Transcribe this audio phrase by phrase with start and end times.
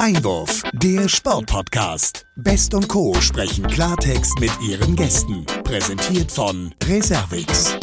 [0.00, 2.24] Einwurf, der Sportpodcast.
[2.34, 3.12] Best und Co.
[3.20, 5.44] sprechen Klartext mit ihren Gästen.
[5.62, 7.78] Präsentiert von Reservix.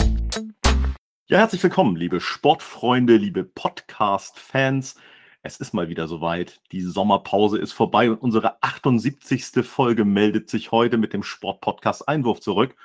[1.28, 4.96] Ja, herzlich willkommen, liebe Sportfreunde, liebe Podcast-Fans.
[5.43, 6.59] Es ist mal wieder soweit.
[6.71, 9.63] Die Sommerpause ist vorbei und unsere 78.
[9.63, 12.75] Folge meldet sich heute mit dem Sportpodcast Einwurf zurück.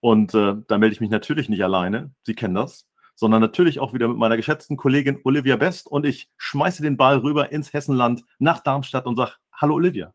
[0.00, 2.10] Und äh, da melde ich mich natürlich nicht alleine.
[2.24, 5.86] Sie kennen das sondern natürlich auch wieder mit meiner geschätzten Kollegin Olivia Best.
[5.86, 10.12] Und ich schmeiße den Ball rüber ins Hessenland nach Darmstadt und sage, hallo Olivia.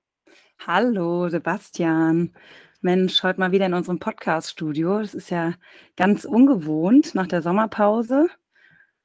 [0.66, 2.34] Hallo Sebastian.
[2.82, 5.00] Mensch, heute mal wieder in unserem Podcast-Studio.
[5.00, 5.54] Das ist ja
[5.96, 8.28] ganz ungewohnt nach der Sommerpause.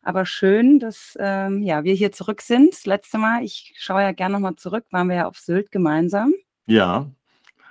[0.02, 2.72] Aber schön, dass ähm, ja, wir hier zurück sind.
[2.72, 6.34] Das letzte Mal, ich schaue ja gerne nochmal zurück, waren wir ja auf Sylt gemeinsam.
[6.66, 7.10] Ja,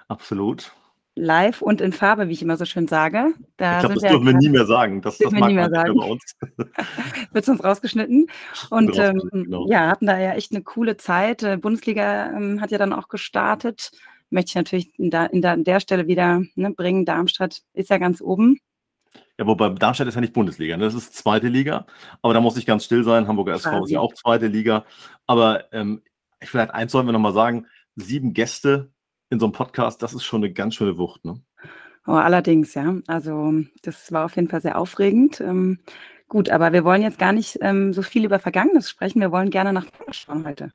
[0.08, 0.74] absolut
[1.16, 3.34] live und in Farbe, wie ich immer so schön sage.
[3.58, 5.02] Da ich glaube, das dürfen wir nie mehr sagen.
[5.02, 5.96] Das, das mag nie mehr sagen.
[5.96, 6.36] bei uns.
[7.32, 8.28] Wird uns rausgeschnitten.
[8.70, 9.68] Und ähm, genau.
[9.70, 11.44] ja, hatten da ja echt eine coole Zeit.
[11.44, 13.92] Äh, Bundesliga ähm, hat ja dann auch gestartet.
[14.30, 17.06] Möchte ich natürlich in, da, in da, der Stelle wieder ne, bringen.
[17.06, 18.60] Darmstadt ist ja ganz oben.
[19.38, 20.86] Ja, wobei Darmstadt ist ja nicht Bundesliga, ne?
[20.86, 21.86] das ist zweite Liga.
[22.22, 23.28] Aber da muss ich ganz still sein.
[23.28, 24.86] Hamburger SV ist ja auch zweite Liga.
[25.28, 26.02] Aber ähm,
[26.42, 28.93] vielleicht eins sollen wir nochmal sagen: sieben Gäste
[29.34, 31.26] in so einem Podcast, das ist schon eine ganz schöne Wucht.
[31.26, 31.42] Ne?
[32.08, 32.96] Oh, allerdings, ja.
[33.08, 35.42] Also das war auf jeden Fall sehr aufregend.
[35.42, 35.80] Ähm,
[36.30, 39.20] gut, aber wir wollen jetzt gar nicht ähm, so viel über Vergangenes sprechen.
[39.20, 40.72] Wir wollen gerne nach vorne schauen heute.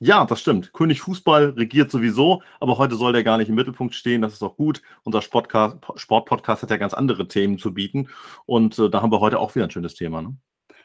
[0.00, 0.72] Ja, das stimmt.
[0.72, 4.20] König Fußball regiert sowieso, aber heute soll der gar nicht im Mittelpunkt stehen.
[4.20, 4.82] Das ist auch gut.
[5.04, 8.08] Unser Sportpodcast hat ja ganz andere Themen zu bieten.
[8.44, 10.22] Und äh, da haben wir heute auch wieder ein schönes Thema.
[10.22, 10.36] Ne?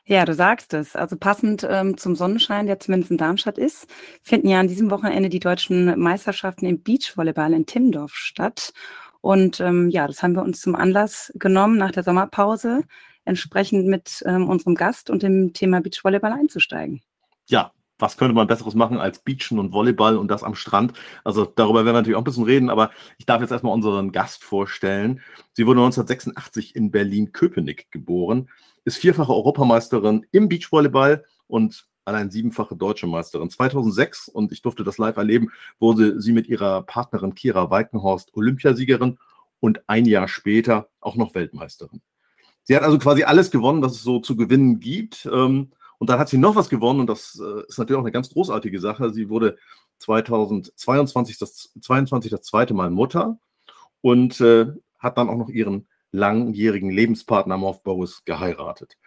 [0.09, 0.95] Ja, du sagst es.
[0.95, 3.88] Also passend ähm, zum Sonnenschein, der zumindest in Darmstadt ist,
[4.22, 8.72] finden ja an diesem Wochenende die deutschen Meisterschaften im Beachvolleyball in Timmendorf statt.
[9.19, 12.83] Und ähm, ja, das haben wir uns zum Anlass genommen, nach der Sommerpause
[13.25, 17.02] entsprechend mit ähm, unserem Gast und dem Thema Beachvolleyball einzusteigen.
[17.49, 20.94] Ja, was könnte man Besseres machen als Beachen und Volleyball und das am Strand?
[21.25, 24.14] Also darüber werden wir natürlich auch ein bisschen reden, aber ich darf jetzt erstmal unseren
[24.14, 25.20] Gast vorstellen.
[25.52, 28.48] Sie wurde 1986 in Berlin-Köpenick geboren,
[28.87, 33.49] ist vierfache Europameisterin im Beachvolleyball und allein siebenfache deutsche Meisterin.
[33.49, 39.20] 2006, und ich durfte das live erleben, wurde sie mit ihrer Partnerin Kira Weikenhorst Olympiasiegerin
[39.59, 42.02] und ein Jahr später auch noch Weltmeisterin.
[42.64, 45.25] Sie hat also quasi alles gewonnen, was es so zu gewinnen gibt.
[45.25, 48.14] Ähm, und dann hat sie noch was gewonnen und das äh, ist natürlich auch eine
[48.14, 49.11] ganz großartige Sache.
[49.11, 49.58] Sie wurde
[49.99, 53.37] 2022 das, 22 das zweite Mal Mutter
[53.99, 54.67] und äh,
[54.98, 58.97] hat dann auch noch ihren langjährigen Lebenspartner Morph Boris geheiratet.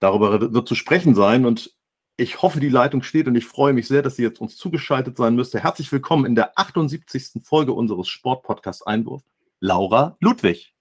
[0.00, 1.76] Darüber wird zu sprechen sein und
[2.16, 5.16] ich hoffe, die Leitung steht und ich freue mich sehr, dass sie jetzt uns zugeschaltet
[5.16, 5.62] sein müsste.
[5.62, 7.42] Herzlich willkommen in der 78.
[7.42, 9.22] Folge unseres Sportpodcasts Einwurf,
[9.60, 10.74] Laura Ludwig.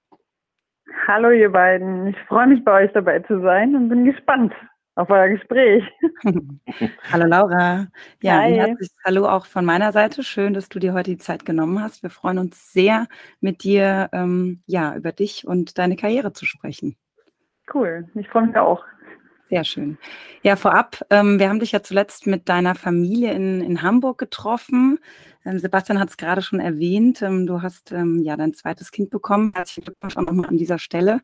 [1.07, 4.53] Hallo ihr beiden, ich freue mich bei euch dabei zu sein und bin gespannt
[4.99, 5.83] auf euer Gespräch.
[7.11, 7.87] Hallo Laura.
[8.21, 8.43] Ja,
[9.05, 10.23] Hallo auch von meiner Seite.
[10.23, 12.03] Schön, dass du dir heute die Zeit genommen hast.
[12.03, 13.07] Wir freuen uns sehr,
[13.39, 16.97] mit dir ähm, ja, über dich und deine Karriere zu sprechen.
[17.73, 18.83] Cool, ich freue mich auch.
[19.47, 19.97] Sehr schön.
[20.43, 24.99] Ja, vorab, ähm, wir haben dich ja zuletzt mit deiner Familie in, in Hamburg getroffen.
[25.45, 27.21] Ähm, Sebastian hat es gerade schon erwähnt.
[27.21, 29.53] Ähm, du hast ähm, ja dein zweites Kind bekommen.
[29.55, 31.21] Herzlichen Glückwunsch auch nochmal an dieser Stelle.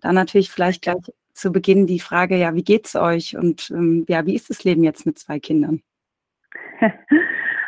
[0.00, 0.96] Dann natürlich vielleicht gleich
[1.38, 4.84] zu Beginn die Frage, ja, wie geht's euch und ähm, ja, wie ist das Leben
[4.84, 5.80] jetzt mit zwei Kindern?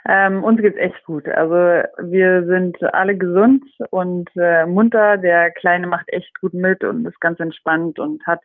[0.08, 1.28] ähm, uns geht's echt gut.
[1.28, 1.54] Also
[1.98, 5.16] wir sind alle gesund und äh, munter.
[5.18, 8.40] Der Kleine macht echt gut mit und ist ganz entspannt und hat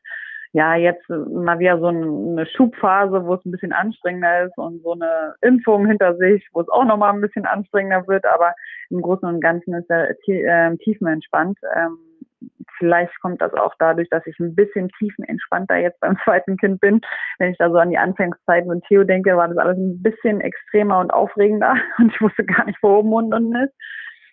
[0.54, 4.94] ja jetzt mal wieder so eine Schubphase, wo es ein bisschen anstrengender ist und so
[4.94, 8.26] eine Impfung hinter sich, wo es auch nochmal ein bisschen anstrengender wird.
[8.26, 8.54] Aber
[8.90, 11.58] im Großen und Ganzen ist er äh, tiefenentspannt.
[11.76, 11.98] Ähm,
[12.78, 17.02] vielleicht kommt das auch dadurch, dass ich ein bisschen tiefenentspannter jetzt beim zweiten Kind bin.
[17.40, 20.42] Wenn ich da so an die Anfangszeit mit Theo denke, war das alles ein bisschen
[20.42, 23.74] extremer und aufregender und ich wusste gar nicht, wo oben und unten ist.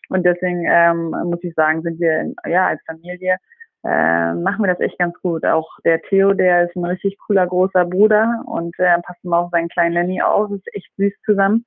[0.09, 3.37] Und deswegen ähm, muss ich sagen, sind wir ja als Familie
[3.85, 5.45] äh, machen wir das echt ganz gut.
[5.45, 9.51] Auch der Theo, der ist ein richtig cooler großer Bruder und äh, passt immer auf
[9.51, 10.51] seinen kleinen Lenny auf.
[10.53, 11.65] Ist echt süß zusammen.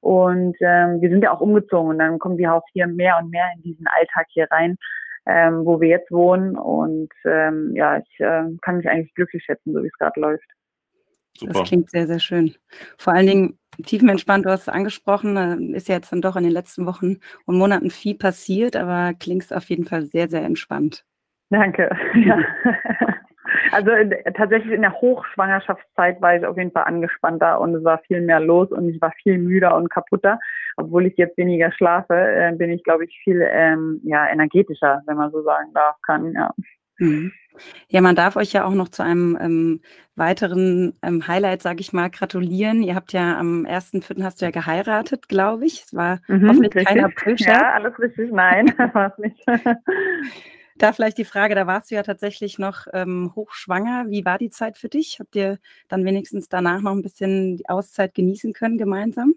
[0.00, 3.30] Und ähm, wir sind ja auch umgezogen und dann kommen wir auch hier mehr und
[3.30, 4.76] mehr in diesen Alltag hier rein
[5.26, 6.56] ähm, wo wir jetzt wohnen.
[6.56, 10.46] Und ähm, ja, ich äh, kann mich eigentlich glücklich schätzen, so wie es gerade läuft.
[11.36, 11.52] Super.
[11.52, 12.54] Das klingt sehr, sehr schön.
[12.96, 16.44] Vor allen Dingen tiefenentspannt, du hast es angesprochen, äh, ist ja jetzt dann doch in
[16.44, 21.04] den letzten Wochen und Monaten viel passiert, aber klingst auf jeden Fall sehr, sehr entspannt.
[21.50, 21.90] Danke.
[22.14, 22.38] Ja.
[23.72, 23.90] Also
[24.34, 28.40] tatsächlich in der Hochschwangerschaftszeit war ich auf jeden Fall angespannter und es war viel mehr
[28.40, 30.38] los und ich war viel müder und kaputter.
[30.76, 35.16] Obwohl ich jetzt weniger schlafe, äh, bin ich, glaube ich, viel ähm, ja, energetischer, wenn
[35.16, 36.32] man so sagen darf kann.
[36.32, 36.52] Ja.
[36.98, 37.32] Mhm.
[37.88, 39.80] Ja, man darf euch ja auch noch zu einem ähm,
[40.14, 42.82] weiteren ähm, Highlight, sage ich mal, gratulieren.
[42.82, 44.22] Ihr habt ja am 1.4.
[44.22, 45.84] hast du ja geheiratet, glaube ich.
[45.84, 46.86] Es war mhm, hoffentlich richtig.
[46.86, 47.60] kein Aprilscherz.
[47.60, 48.30] Ja, alles richtig.
[48.32, 49.42] Nein, war es nicht.
[50.78, 54.06] Da vielleicht die Frage, da warst du ja tatsächlich noch ähm, hochschwanger.
[54.08, 55.18] Wie war die Zeit für dich?
[55.20, 55.58] Habt ihr
[55.88, 59.34] dann wenigstens danach noch ein bisschen die Auszeit genießen können gemeinsam?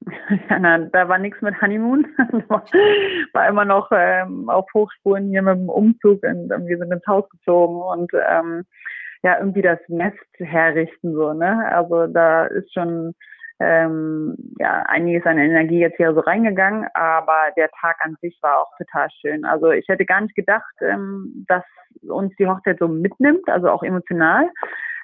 [0.48, 2.06] Ja, na, da war nichts mit Honeymoon.
[2.48, 7.06] war immer noch ähm, auf Hochspuren hier mit dem Umzug und ähm, wir sind ins
[7.06, 8.64] Haus gezogen und ähm,
[9.22, 11.70] ja, irgendwie das Nest herrichten so, ne?
[11.70, 13.14] Also da ist schon
[13.60, 18.62] ähm, ja einiges an Energie jetzt hier so reingegangen, aber der Tag an sich war
[18.62, 19.44] auch total schön.
[19.44, 21.64] Also ich hätte gar nicht gedacht, ähm, dass
[22.08, 24.50] uns die Hochzeit so mitnimmt, also auch emotional.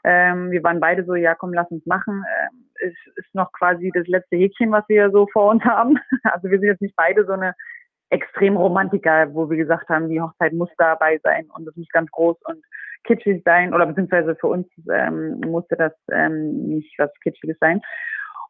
[0.05, 2.25] Ähm, wir waren beide so, ja komm, lass uns machen.
[2.41, 5.99] Ähm, ist, ist noch quasi das letzte Häkchen, was wir so vor uns haben.
[6.25, 7.55] Also wir sind jetzt nicht beide so eine
[8.11, 12.11] extrem Romantiker, wo wir gesagt haben, die Hochzeit muss dabei sein und es muss ganz
[12.11, 12.65] groß und
[13.05, 17.81] kitschig sein oder beziehungsweise für uns ähm, musste das ähm, nicht was Kitschiges sein.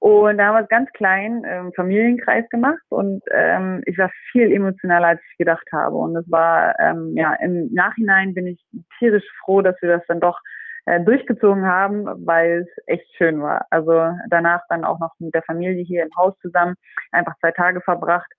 [0.00, 4.52] Und da haben wir es ganz klein im Familienkreis gemacht und ähm, ich war viel
[4.52, 5.96] emotionaler, als ich gedacht habe.
[5.96, 8.64] Und es war, ähm, ja, im Nachhinein bin ich
[8.98, 10.38] tierisch froh, dass wir das dann doch
[10.84, 13.66] äh, durchgezogen haben, weil es echt schön war.
[13.70, 16.76] Also danach dann auch noch mit der Familie hier im Haus zusammen,
[17.12, 18.31] einfach zwei Tage verbracht.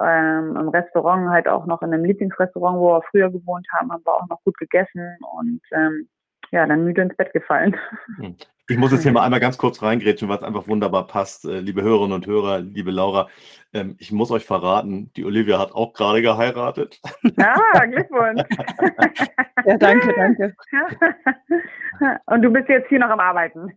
[0.00, 4.02] Ähm, Im Restaurant halt auch noch in einem Lieblingsrestaurant, wo wir früher gewohnt haben, haben
[4.04, 6.08] wir auch noch gut gegessen und ähm,
[6.52, 7.76] ja, dann müde ins Bett gefallen.
[8.18, 8.36] Hm.
[8.68, 11.44] Ich muss jetzt hier mal einmal ganz kurz reingrätschen, weil es einfach wunderbar passt.
[11.44, 13.28] Äh, liebe Hörerinnen und Hörer, liebe Laura,
[13.72, 17.00] ähm, ich muss euch verraten, die Olivia hat auch gerade geheiratet.
[17.38, 18.42] Ah, Glückwunsch.
[19.66, 20.54] ja, danke, danke.
[22.26, 23.72] Und du bist jetzt hier noch am Arbeiten.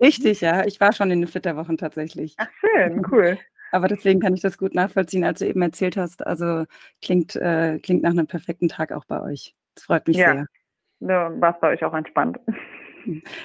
[0.00, 0.66] Richtig, ja.
[0.66, 2.34] Ich war schon in den Flitterwochen tatsächlich.
[2.38, 3.38] Ach, schön, cool.
[3.72, 6.26] Aber deswegen kann ich das gut nachvollziehen, als du eben erzählt hast.
[6.26, 6.64] Also
[7.00, 9.54] klingt, äh, klingt nach einem perfekten Tag auch bei euch.
[9.74, 10.32] Das freut mich ja.
[10.32, 10.46] sehr.
[11.00, 12.38] Ja, war es bei euch auch entspannt.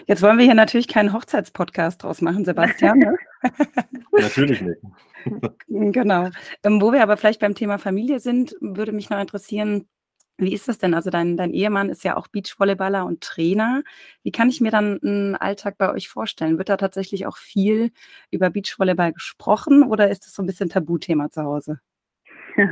[0.07, 2.97] Jetzt wollen wir hier natürlich keinen Hochzeitspodcast draus machen, Sebastian.
[2.97, 3.17] Ne?
[4.11, 4.79] natürlich nicht.
[5.67, 6.29] genau.
[6.63, 9.87] Ähm, wo wir aber vielleicht beim Thema Familie sind, würde mich noch interessieren,
[10.37, 10.95] wie ist das denn?
[10.95, 13.83] Also dein, dein Ehemann ist ja auch Beachvolleyballer und Trainer.
[14.23, 16.57] Wie kann ich mir dann einen Alltag bei euch vorstellen?
[16.57, 17.91] Wird da tatsächlich auch viel
[18.31, 21.79] über Beachvolleyball gesprochen oder ist das so ein bisschen Tabuthema zu Hause?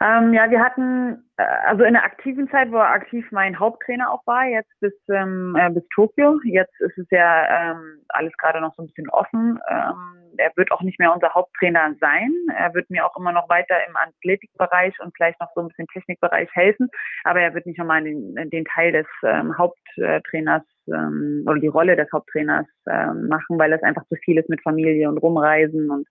[0.00, 4.10] Ähm, ja, wir hatten, äh, also in der aktiven Zeit, wo er aktiv mein Haupttrainer
[4.10, 6.38] auch war, jetzt bis, ähm, äh, bis Tokio.
[6.44, 9.58] Jetzt ist es ja ähm, alles gerade noch so ein bisschen offen.
[9.68, 12.30] Ähm, er wird auch nicht mehr unser Haupttrainer sein.
[12.54, 15.86] Er wird mir auch immer noch weiter im Athletikbereich und vielleicht noch so ein bisschen
[15.88, 16.88] Technikbereich helfen.
[17.24, 21.96] Aber er wird nicht nochmal den, den Teil des ähm, Haupttrainers ähm, oder die Rolle
[21.96, 26.06] des Haupttrainers ähm, machen, weil es einfach zu viel ist mit Familie und Rumreisen und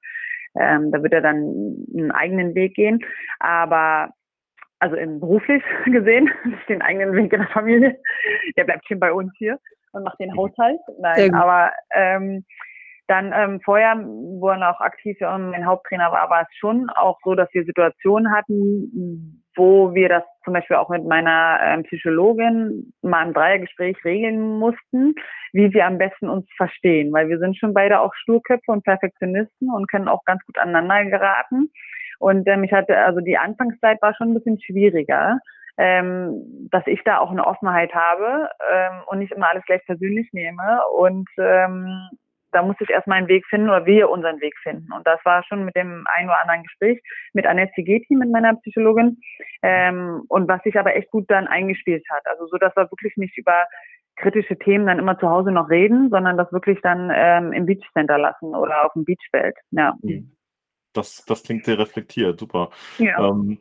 [0.60, 3.00] ähm, da wird er dann einen eigenen Weg gehen.
[3.40, 4.10] Aber
[4.80, 6.30] also im beruflich gesehen,
[6.70, 8.00] den eigenen Weg in der Familie,
[8.58, 9.60] der bleibt schon bei uns hier
[9.92, 10.80] und macht den Haushalt.
[11.00, 12.46] Nein, aber ähm,
[13.08, 17.36] dann ähm, vorher, wo er noch aktiv mein Haupttrainer war, war es schon auch so,
[17.36, 23.26] dass wir Situationen hatten, wo wir das zum Beispiel auch mit meiner ähm, Psychologin mal
[23.26, 25.16] im Dreiergespräch regeln mussten,
[25.54, 29.70] wie wir am besten uns verstehen, weil wir sind schon beide auch Sturköpfe und Perfektionisten
[29.72, 31.72] und können auch ganz gut aneinander geraten.
[32.20, 35.40] Und ähm, ich hatte, also die Anfangszeit war schon ein bisschen schwieriger,
[35.78, 40.30] ähm, dass ich da auch eine Offenheit habe ähm, und nicht immer alles gleich persönlich
[40.32, 42.10] nehme und ähm,
[42.56, 44.92] da musste ich erst meinen Weg finden oder wir unseren Weg finden.
[44.94, 47.02] Und das war schon mit dem ein oder anderen Gespräch
[47.34, 49.20] mit Annette Zigeti, mit meiner Psychologin,
[49.62, 52.26] ähm, und was sich aber echt gut dann eingespielt hat.
[52.26, 53.66] Also so, dass wir wirklich nicht über
[54.16, 57.86] kritische Themen dann immer zu Hause noch reden, sondern das wirklich dann ähm, im Beach
[57.92, 59.58] Center lassen oder auf dem Beachfeld.
[59.72, 59.94] Ja.
[60.02, 60.32] Mhm.
[60.94, 62.70] Das, das klingt sehr reflektiert, super.
[63.00, 63.20] Ja.
[63.20, 63.60] Ähm,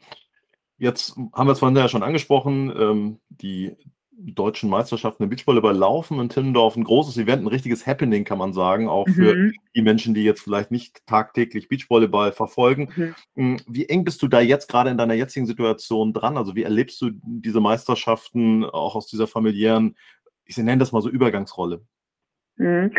[0.79, 3.77] jetzt haben wir es vorhin ja schon angesprochen, ähm, die
[4.19, 6.77] deutschen Meisterschaften im Beachvolleyball laufen in Timmendorf.
[6.77, 9.53] Ein großes Event, ein richtiges Happening, kann man sagen, auch für mhm.
[9.75, 12.91] die Menschen, die jetzt vielleicht nicht tagtäglich Beachvolleyball verfolgen.
[12.97, 13.15] Mhm.
[13.35, 16.37] Hm, wie eng bist du da jetzt gerade in deiner jetzigen Situation dran?
[16.37, 19.97] Also wie erlebst du diese Meisterschaften auch aus dieser familiären,
[20.45, 21.83] ich nenne das mal so Übergangsrolle?
[22.57, 22.93] Mhm.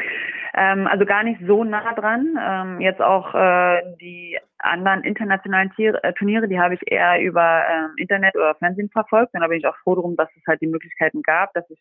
[0.57, 2.39] Ähm, also gar nicht so nah dran.
[2.41, 7.63] Ähm, jetzt auch äh, die anderen internationalen Tier äh, Turniere, die habe ich eher über
[7.69, 9.33] ähm, Internet oder Fernsehen verfolgt.
[9.33, 11.79] Und da bin ich auch froh darum, dass es halt die Möglichkeiten gab, dass ich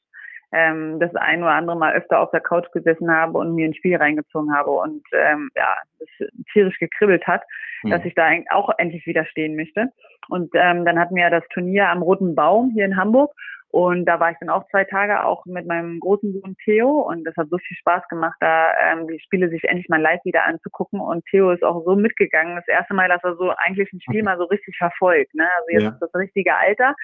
[0.50, 3.74] ähm, das ein oder andere Mal öfter auf der Couch gesessen habe und mir ein
[3.74, 7.42] Spiel reingezogen habe und ähm, ja, das tierisch gekribbelt hat,
[7.82, 7.90] mhm.
[7.90, 9.88] dass ich da auch endlich wieder stehen möchte.
[10.28, 13.32] Und ähm, dann hatten wir das Turnier am Roten Baum hier in Hamburg
[13.74, 17.24] und da war ich dann auch zwei Tage auch mit meinem großen Sohn Theo und
[17.24, 20.44] das hat so viel Spaß gemacht, da ähm, die Spiele sich endlich mal live wieder
[20.44, 21.00] anzugucken.
[21.00, 22.54] Und Theo ist auch so mitgegangen.
[22.54, 25.34] Das erste Mal, dass er so eigentlich ein Spiel mal so richtig verfolgt.
[25.34, 25.48] Ne?
[25.58, 25.88] Also jetzt ja.
[25.88, 26.94] ist das richtige Alter.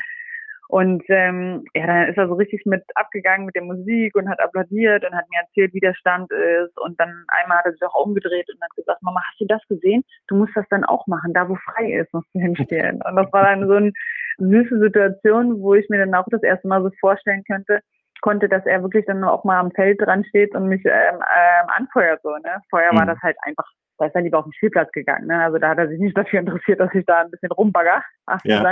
[0.71, 4.39] Und ähm, ja, dann ist er so richtig mit abgegangen mit der Musik und hat
[4.39, 6.79] applaudiert und hat mir erzählt, wie der Stand ist.
[6.79, 9.61] Und dann einmal hat er sich auch umgedreht und hat gesagt, Mama, hast du das
[9.69, 10.05] gesehen?
[10.29, 11.35] Du musst das dann auch machen.
[11.35, 13.03] Da, wo frei ist, musst du hinstehen.
[13.09, 13.93] Und das war dann so eine
[14.39, 17.81] süße Situation, wo ich mir dann auch das erste Mal so vorstellen könnte,
[18.21, 21.67] konnte, dass er wirklich dann auch mal am Feld dran steht und mich ähm, ähm,
[21.67, 22.31] anfeuert so.
[22.31, 22.63] Ne?
[22.71, 22.99] Vorher mhm.
[22.99, 23.67] war das halt einfach,
[23.99, 25.27] da ist er lieber auf den Spielplatz gegangen.
[25.27, 25.43] Ne?
[25.43, 28.05] Also da hat er sich nicht dafür interessiert, dass ich da ein bisschen rumbagger.
[28.27, 28.63] Ach, ja.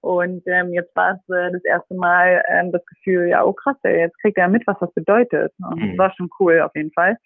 [0.00, 3.76] Und ähm, jetzt war es äh, das erste Mal ähm, das Gefühl, ja, oh krass,
[3.82, 5.52] ey, jetzt kriegt er mit, was das bedeutet.
[5.58, 5.88] Und mhm.
[5.90, 7.16] das war schon cool auf jeden Fall.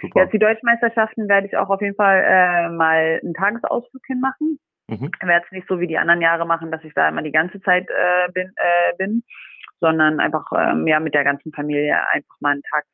[0.00, 0.22] Super.
[0.22, 4.58] Jetzt die Deutschmeisterschaften werde ich auch auf jeden Fall äh, mal einen Tagesausflug hinmachen.
[4.88, 5.10] Mhm.
[5.20, 7.32] Ich werde es nicht so wie die anderen Jahre machen, dass ich da immer die
[7.32, 9.22] ganze Zeit äh, bin, äh, bin,
[9.80, 12.84] sondern einfach ähm, ja mit der ganzen Familie einfach mal einen Tag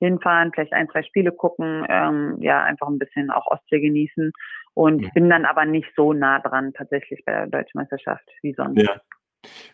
[0.00, 4.32] hinfahren, vielleicht ein, zwei Spiele gucken, ähm, ja, einfach ein bisschen auch Ostsee genießen
[4.76, 5.08] und ja.
[5.14, 8.82] bin dann aber nicht so nah dran tatsächlich bei der Deutschen Meisterschaft wie sonst.
[8.82, 9.00] Ja.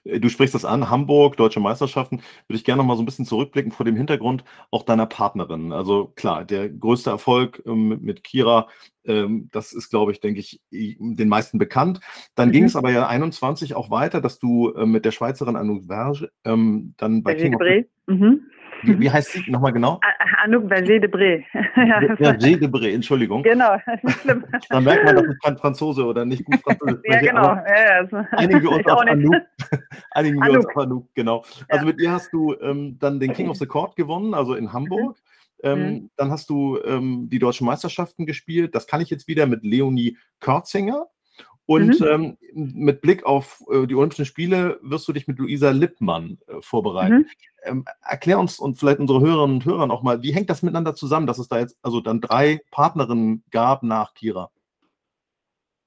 [0.05, 2.19] Äh, du sprichst das an, Hamburg, Deutsche Meisterschaften.
[2.47, 5.73] Würde ich gerne noch mal so ein bisschen zurückblicken vor dem Hintergrund auch deiner Partnerin.
[5.73, 8.69] Also klar, der größte Erfolg ähm, mit Kira,
[9.05, 12.01] ähm, das ist, glaube ich, denke ich, den meisten bekannt.
[12.37, 12.53] Dann mhm.
[12.53, 16.31] ging es aber ja 21 auch weiter, dass du äh, mit der Schweizerin Anouk Verge
[16.45, 17.63] ähm, dann bei King of,
[18.07, 18.47] mhm.
[18.83, 20.01] Wie, heißt sie nochmal genau?
[20.43, 21.45] Anouk Berger de Bré.
[21.77, 23.43] ja, Berger de Bré, Entschuldigung.
[23.43, 24.45] Genau, nicht schlimm.
[24.69, 27.01] Dann merkt man, das ist kein Franzose oder nicht gut Franzose.
[27.05, 27.55] ja, genau.
[27.55, 29.35] Ja, ja, einigen wir uns auf Anouk.
[30.11, 31.45] einigen wir uns auf Anouk, genau.
[31.69, 34.73] Also mit ihr hast du ähm, dann den King of the Court gewonnen, also in
[34.73, 35.17] Hamburg.
[35.17, 35.23] Mhm.
[35.63, 36.11] Ähm, mhm.
[36.17, 38.75] Dann hast du ähm, die deutschen Meisterschaften gespielt.
[38.75, 41.07] Das kann ich jetzt wieder mit Leonie Körzinger.
[41.65, 42.37] Und mhm.
[42.55, 46.61] ähm, mit Blick auf äh, die Olympischen Spiele wirst du dich mit Luisa Lippmann äh,
[46.61, 47.19] vorbereiten.
[47.19, 47.27] Mhm.
[47.65, 50.95] Ähm, erklär uns und vielleicht unsere Hörerinnen und Hörer noch mal, wie hängt das miteinander
[50.95, 54.51] zusammen, dass es da jetzt also dann drei Partnerinnen gab nach Kira?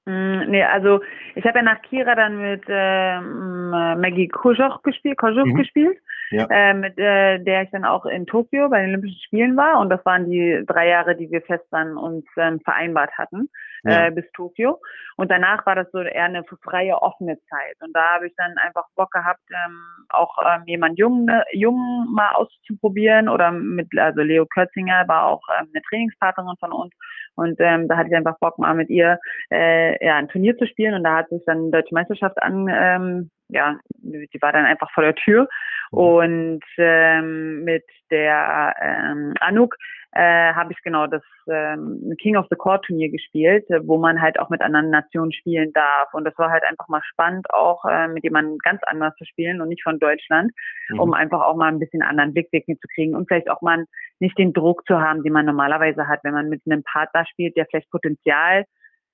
[0.06, 1.00] Mm, nee, also
[1.34, 5.56] ich habe ja nach Kira dann mit ähm, Maggie Kojoch gespielt, Kojoch mhm.
[5.56, 5.98] gespielt
[6.30, 6.46] ja.
[6.50, 9.80] äh, mit äh, der ich dann auch in Tokio bei den Olympischen Spielen war.
[9.80, 13.48] Und das waren die drei Jahre, die wir fest dann uns ähm, vereinbart hatten
[13.86, 14.06] ja.
[14.06, 14.80] äh, bis Tokio.
[15.16, 17.76] Und danach war das so eher eine freie, offene Zeit.
[17.80, 19.78] Und da habe ich dann einfach Bock gehabt, ähm,
[20.10, 23.28] auch ähm, jemand jung, ne, jung mal auszuprobieren.
[23.28, 26.92] Oder mit, also Leo Kötzinger war auch ähm, eine Trainingspartnerin von uns.
[27.36, 29.18] Und ähm, da hatte ich einfach Bock mal mit ihr
[29.50, 30.94] äh, ja, ein Turnier zu spielen.
[30.94, 35.04] Und da hat sich dann Deutsche Meisterschaft an, ähm, ja, die war dann einfach vor
[35.04, 35.48] der Tür.
[35.92, 35.98] Mhm.
[35.98, 39.76] Und ähm, mit der ähm, Anouk
[40.16, 44.40] äh, habe ich genau das ähm, King of the Court Turnier gespielt, wo man halt
[44.40, 46.14] auch mit anderen Nationen spielen darf.
[46.14, 49.60] Und das war halt einfach mal spannend, auch äh, mit jemandem ganz anders zu spielen
[49.60, 50.52] und nicht von Deutschland,
[50.88, 51.00] mhm.
[51.00, 53.84] um einfach auch mal ein bisschen anderen Blickwinkel zu kriegen und vielleicht auch mal
[54.18, 57.54] nicht den Druck zu haben, den man normalerweise hat, wenn man mit einem Partner spielt,
[57.56, 58.64] der vielleicht Potenzial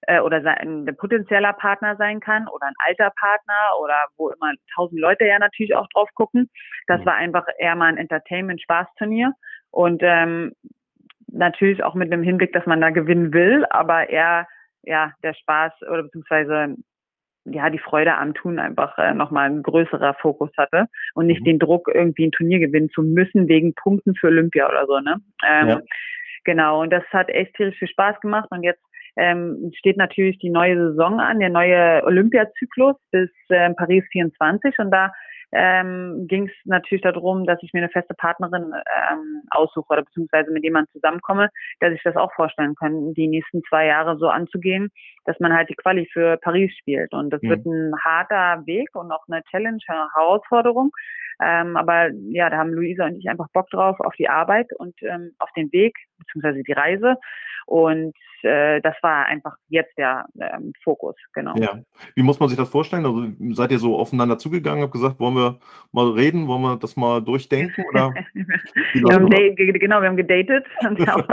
[0.02, 5.00] äh, oder ein potenzieller Partner sein kann oder ein alter Partner oder wo immer tausend
[5.00, 6.48] Leute ja natürlich auch drauf gucken.
[6.86, 7.06] Das mhm.
[7.06, 9.32] war einfach eher mal ein Entertainment-Spaßturnier
[9.72, 10.52] und ähm,
[11.32, 14.46] natürlich auch mit dem Hinblick, dass man da gewinnen will, aber eher
[14.82, 16.76] ja der Spaß oder beziehungsweise
[17.44, 21.46] ja die Freude am Tun einfach äh, nochmal ein größerer Fokus hatte und nicht mhm.
[21.46, 25.16] den Druck irgendwie ein Turnier gewinnen zu müssen wegen Punkten für Olympia oder so ne
[25.46, 25.80] ähm, ja.
[26.44, 28.82] Genau und das hat echt tierisch viel Spaß gemacht und jetzt
[29.16, 34.90] ähm, steht natürlich die neue Saison an, der neue Olympiazyklus bis äh, Paris 24 und
[34.90, 35.12] da
[35.52, 40.50] ähm, ging es natürlich darum, dass ich mir eine feste Partnerin ähm, aussuche oder beziehungsweise
[40.50, 44.90] mit jemandem zusammenkomme, dass ich das auch vorstellen kann, die nächsten zwei Jahre so anzugehen,
[45.26, 47.12] dass man halt die Quali für Paris spielt.
[47.12, 47.48] Und das mhm.
[47.50, 50.90] wird ein harter Weg und auch eine Challenge, eine Herausforderung.
[51.42, 54.94] Ähm, aber ja, da haben Luisa und ich einfach Bock drauf auf die Arbeit und
[55.02, 57.16] ähm, auf den Weg beziehungsweise die Reise.
[57.66, 61.54] Und äh, das war einfach jetzt der ähm, Fokus, genau.
[61.56, 61.78] Ja.
[62.14, 63.06] Wie muss man sich das vorstellen?
[63.06, 65.58] Also seid ihr so aufeinander zugegangen, habt gesagt, wollen wir
[65.92, 67.84] mal reden, wollen wir das mal durchdenken?
[67.90, 68.12] Oder
[68.94, 71.24] wir haben genau, wir haben gedatet und haben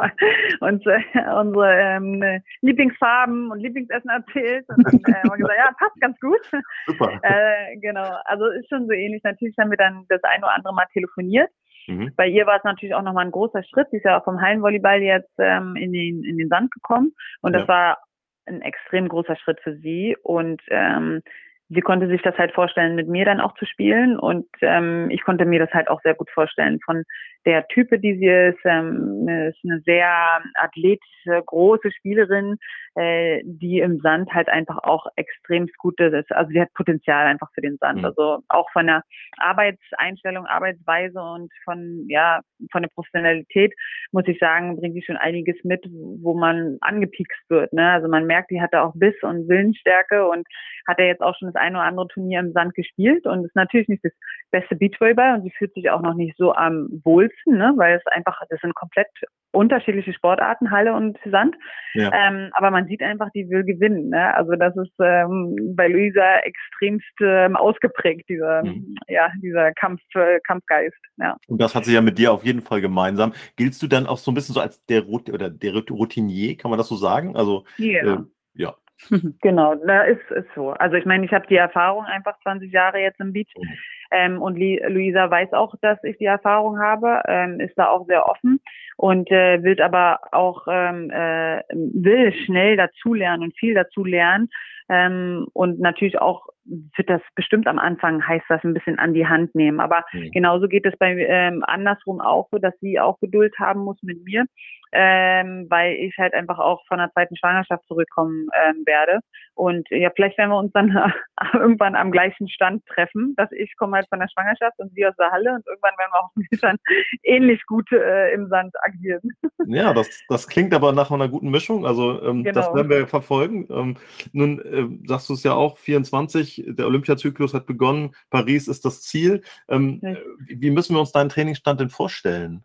[0.59, 1.01] uns äh,
[1.39, 6.19] unsere ähm, Lieblingsfarben und Lieblingsessen erzählt und dann äh, haben wir gesagt, ja, passt ganz
[6.19, 6.63] gut.
[6.85, 7.19] Super.
[7.23, 9.23] äh, genau, also ist schon so ähnlich.
[9.23, 11.49] Natürlich haben wir dann das ein oder andere Mal telefoniert.
[11.89, 12.13] Mhm.
[12.15, 13.87] Bei ihr war es natürlich auch nochmal ein großer Schritt.
[13.91, 17.13] Sie ist ja auch vom Hallenvolleyball jetzt ähm, in, den, in den Sand gekommen.
[17.41, 17.59] Und ja.
[17.59, 17.97] das war
[18.45, 20.15] ein extrem großer Schritt für sie.
[20.23, 21.21] Und ähm,
[21.69, 24.17] sie konnte sich das halt vorstellen, mit mir dann auch zu spielen.
[24.17, 27.03] Und ähm, ich konnte mir das halt auch sehr gut vorstellen, von
[27.45, 32.57] der Type, die sie ist, ähm, ist eine sehr athletische, große Spielerin,
[32.95, 36.31] äh, die im Sand halt einfach auch extrem gut ist.
[36.31, 37.99] Also sie hat Potenzial einfach für den Sand.
[37.99, 38.05] Mhm.
[38.05, 39.03] Also auch von der
[39.37, 42.41] Arbeitseinstellung, Arbeitsweise und von, ja,
[42.71, 43.73] von der Professionalität,
[44.11, 45.85] muss ich sagen, bringt sie schon einiges mit,
[46.21, 47.71] wo man angepiekst wird.
[47.73, 47.89] Ne?
[47.89, 50.45] Also man merkt, die hat da auch Biss und Willensstärke und
[50.87, 53.55] hat ja jetzt auch schon das eine oder andere Turnier im Sand gespielt und ist
[53.55, 54.13] natürlich nicht das
[54.51, 57.73] beste Beachvolleyball und sie fühlt sich auch noch nicht so am wohlsten, ne?
[57.77, 59.07] weil es einfach, das sind komplett
[59.51, 61.55] unterschiedliche Sportarten, Halle und Sand.
[61.93, 62.11] Ja.
[62.13, 64.09] Ähm, aber man sieht einfach, die will gewinnen.
[64.09, 64.33] Ne?
[64.35, 68.95] Also das ist ähm, bei Luisa extremst ähm, ausgeprägt, dieser, mhm.
[69.07, 70.97] ja, dieser Kampf, äh, Kampfgeist.
[71.17, 71.37] Ja.
[71.47, 73.33] Und das hat sie ja mit dir auf jeden Fall gemeinsam.
[73.55, 76.69] Giltst du dann auch so ein bisschen so als der, Rot oder der Routinier, kann
[76.69, 77.35] man das so sagen?
[77.35, 78.03] Also ja.
[78.03, 78.17] Äh,
[78.53, 78.75] ja.
[79.41, 80.71] Genau, da ist es so.
[80.71, 83.51] Also ich meine, ich habe die Erfahrung einfach 20 Jahre jetzt im Beach.
[83.57, 83.77] Mhm.
[84.11, 88.27] Ähm, und Luisa weiß auch, dass ich die Erfahrung habe, ähm, ist da auch sehr
[88.27, 88.59] offen
[88.97, 94.49] und äh, will aber auch ähm, äh, will schnell dazulernen und viel dazulernen.
[94.89, 96.47] Ähm, und natürlich auch
[96.95, 99.79] wird das bestimmt am Anfang heißt das ein bisschen an die Hand nehmen.
[99.79, 100.31] Aber mhm.
[100.31, 104.23] genauso geht es bei ähm, andersrum auch so, dass sie auch Geduld haben muss mit
[104.23, 104.45] mir
[104.91, 109.19] ähm, weil ich halt einfach auch von der zweiten Schwangerschaft zurückkommen ähm, werde.
[109.53, 110.89] Und ja, vielleicht werden wir uns dann
[111.53, 115.15] irgendwann am gleichen Stand treffen, dass ich komme halt von der Schwangerschaft und sie aus
[115.17, 116.77] der Halle und irgendwann werden wir hoffentlich dann
[117.23, 119.21] ähnlich gut äh, im Sand agieren.
[119.65, 121.85] Ja, das, das klingt aber nach einer guten Mischung.
[121.85, 122.55] Also ähm, genau.
[122.55, 123.67] das werden wir verfolgen.
[123.69, 123.97] Ähm,
[124.31, 129.01] nun äh, sagst du es ja auch, 24, der Olympiazyklus hat begonnen, Paris ist das
[129.01, 129.43] Ziel.
[129.67, 130.01] Ähm,
[130.47, 132.63] wie müssen wir uns deinen Trainingsstand denn vorstellen?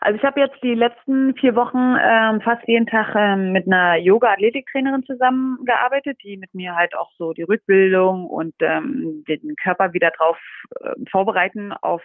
[0.00, 3.96] Also ich habe jetzt die letzten vier Wochen ähm, fast jeden Tag ähm, mit einer
[3.96, 10.10] Yoga-Athletiktrainerin zusammengearbeitet, die mit mir halt auch so die Rückbildung und ähm, den Körper wieder
[10.10, 10.38] drauf
[10.80, 12.02] äh, vorbereiten auf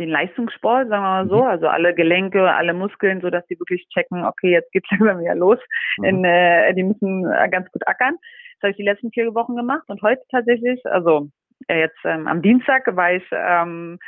[0.00, 1.48] den Leistungssport, sagen wir mal so, mhm.
[1.48, 5.34] also alle Gelenke, alle Muskeln, so dass die wirklich checken, okay, jetzt geht's langsam wieder
[5.34, 5.58] los.
[5.98, 6.04] Mhm.
[6.04, 8.16] In, äh, die müssen äh, ganz gut ackern.
[8.54, 11.28] Das habe ich die letzten vier Wochen gemacht und heute tatsächlich, also
[11.68, 13.98] äh, jetzt ähm, am Dienstag war ich ähm,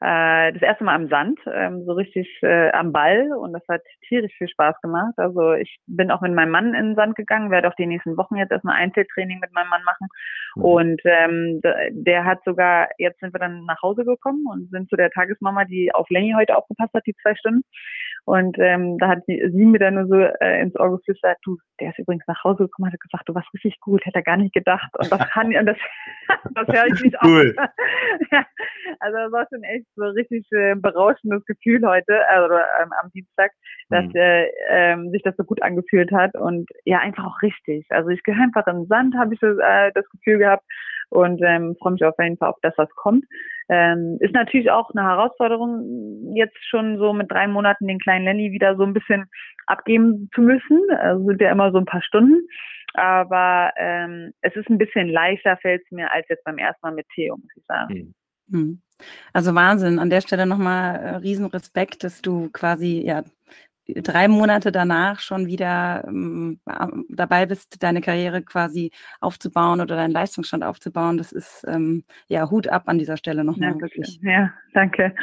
[0.00, 3.82] äh, das erste Mal am Sand, ähm, so richtig äh, am Ball und das hat
[4.08, 5.14] tierisch viel Spaß gemacht.
[5.16, 8.16] Also ich bin auch mit meinem Mann in den Sand gegangen, werde auch die nächsten
[8.16, 10.08] Wochen jetzt erstmal Einzeltraining mit meinem Mann machen
[10.56, 10.62] mhm.
[10.62, 11.60] und ähm,
[11.92, 15.64] der hat sogar, jetzt sind wir dann nach Hause gekommen und sind zu der Tagesmama,
[15.64, 17.62] die auf Lenny heute aufgepasst hat, die zwei Stunden
[18.26, 21.58] und ähm, da hat sie, sie mir dann nur so äh, ins Ohr geflüstert, du,
[21.78, 24.36] der ist übrigens nach Hause gekommen, hat gesagt, du warst richtig gut, hätte er gar
[24.36, 24.90] nicht gedacht.
[24.98, 25.76] Und das kann und das,
[26.54, 27.54] das höre ich nicht cool.
[27.56, 27.68] auf.
[28.98, 33.52] also das war schon echt so richtig äh, berauschendes Gefühl heute, also ähm, am Dienstag,
[33.90, 34.16] dass mhm.
[34.16, 37.86] äh, ähm, sich das so gut angefühlt hat und ja, einfach auch richtig.
[37.90, 40.64] Also ich gehöre einfach im Sand, habe ich das, äh, das Gefühl gehabt
[41.10, 43.24] und ähm, freue mich auf jeden Fall auf das, was kommt.
[43.68, 48.52] Ähm, ist natürlich auch eine Herausforderung, jetzt schon so mit drei Monaten den kleinen Lenny
[48.52, 49.26] wieder so ein bisschen
[49.66, 50.80] abgeben zu müssen.
[50.98, 52.46] Also sind ja immer so ein paar Stunden.
[52.94, 56.94] Aber ähm, es ist ein bisschen leichter, fällt es mir, als jetzt beim ersten Mal
[56.94, 58.14] mit Theo, muss ich sagen.
[58.48, 58.80] Mhm.
[59.32, 59.98] Also Wahnsinn.
[59.98, 63.24] An der Stelle nochmal äh, Riesenrespekt, dass du quasi ja
[63.88, 66.60] drei Monate danach schon wieder ähm,
[67.08, 71.18] dabei bist, deine Karriere quasi aufzubauen oder deinen Leistungsstand aufzubauen.
[71.18, 74.18] Das ist ähm, ja Hut ab an dieser Stelle nochmal wirklich.
[74.22, 75.14] Ja, danke.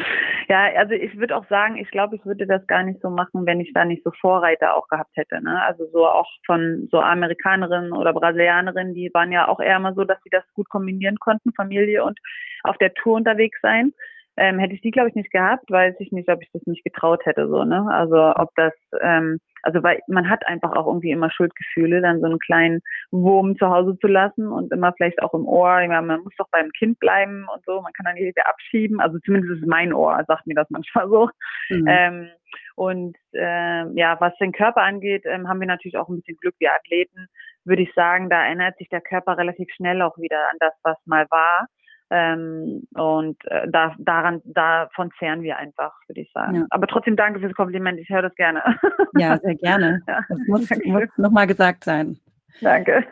[0.47, 3.45] Ja, also ich würde auch sagen, ich glaube, ich würde das gar nicht so machen,
[3.45, 5.41] wenn ich da nicht so Vorreiter auch gehabt hätte.
[5.43, 5.62] Ne?
[5.63, 10.04] Also so auch von so Amerikanerinnen oder Brasilianerinnen, die waren ja auch eher mal so,
[10.04, 12.19] dass sie das gut kombinieren konnten, Familie und
[12.63, 13.93] auf der Tour unterwegs sein
[14.38, 16.84] ähm, hätte ich die, glaube ich, nicht gehabt, weiß ich nicht, ob ich das nicht
[16.84, 17.88] getraut hätte, so, ne?
[17.91, 22.26] Also ob das, ähm, also weil man hat einfach auch irgendwie immer Schuldgefühle, dann so
[22.26, 26.06] einen kleinen Wurm zu Hause zu lassen und immer vielleicht auch im Ohr, ich meine,
[26.06, 29.19] man muss doch beim Kind bleiben und so, man kann dann nicht wieder abschieben, also
[29.19, 31.30] zumindest ist mein Ohr, sagt mir das manchmal so.
[31.69, 31.86] Mhm.
[31.88, 32.30] Ähm,
[32.76, 36.56] und äh, ja, was den Körper angeht, ähm, haben wir natürlich auch ein bisschen Glück,
[36.60, 37.28] wir Athleten,
[37.65, 40.98] würde ich sagen, da erinnert sich der Körper relativ schnell auch wieder an das, was
[41.06, 41.67] mal war.
[42.15, 46.56] Ähm, und äh, da, daran, davon zehren wir einfach, würde ich sagen.
[46.58, 46.65] Ja.
[46.69, 48.62] Aber trotzdem danke fürs Kompliment, ich höre das gerne.
[49.17, 50.02] Ja, sehr gerne.
[50.08, 52.19] Ja, das muss, muss nochmal gesagt sein.
[52.62, 53.04] Danke.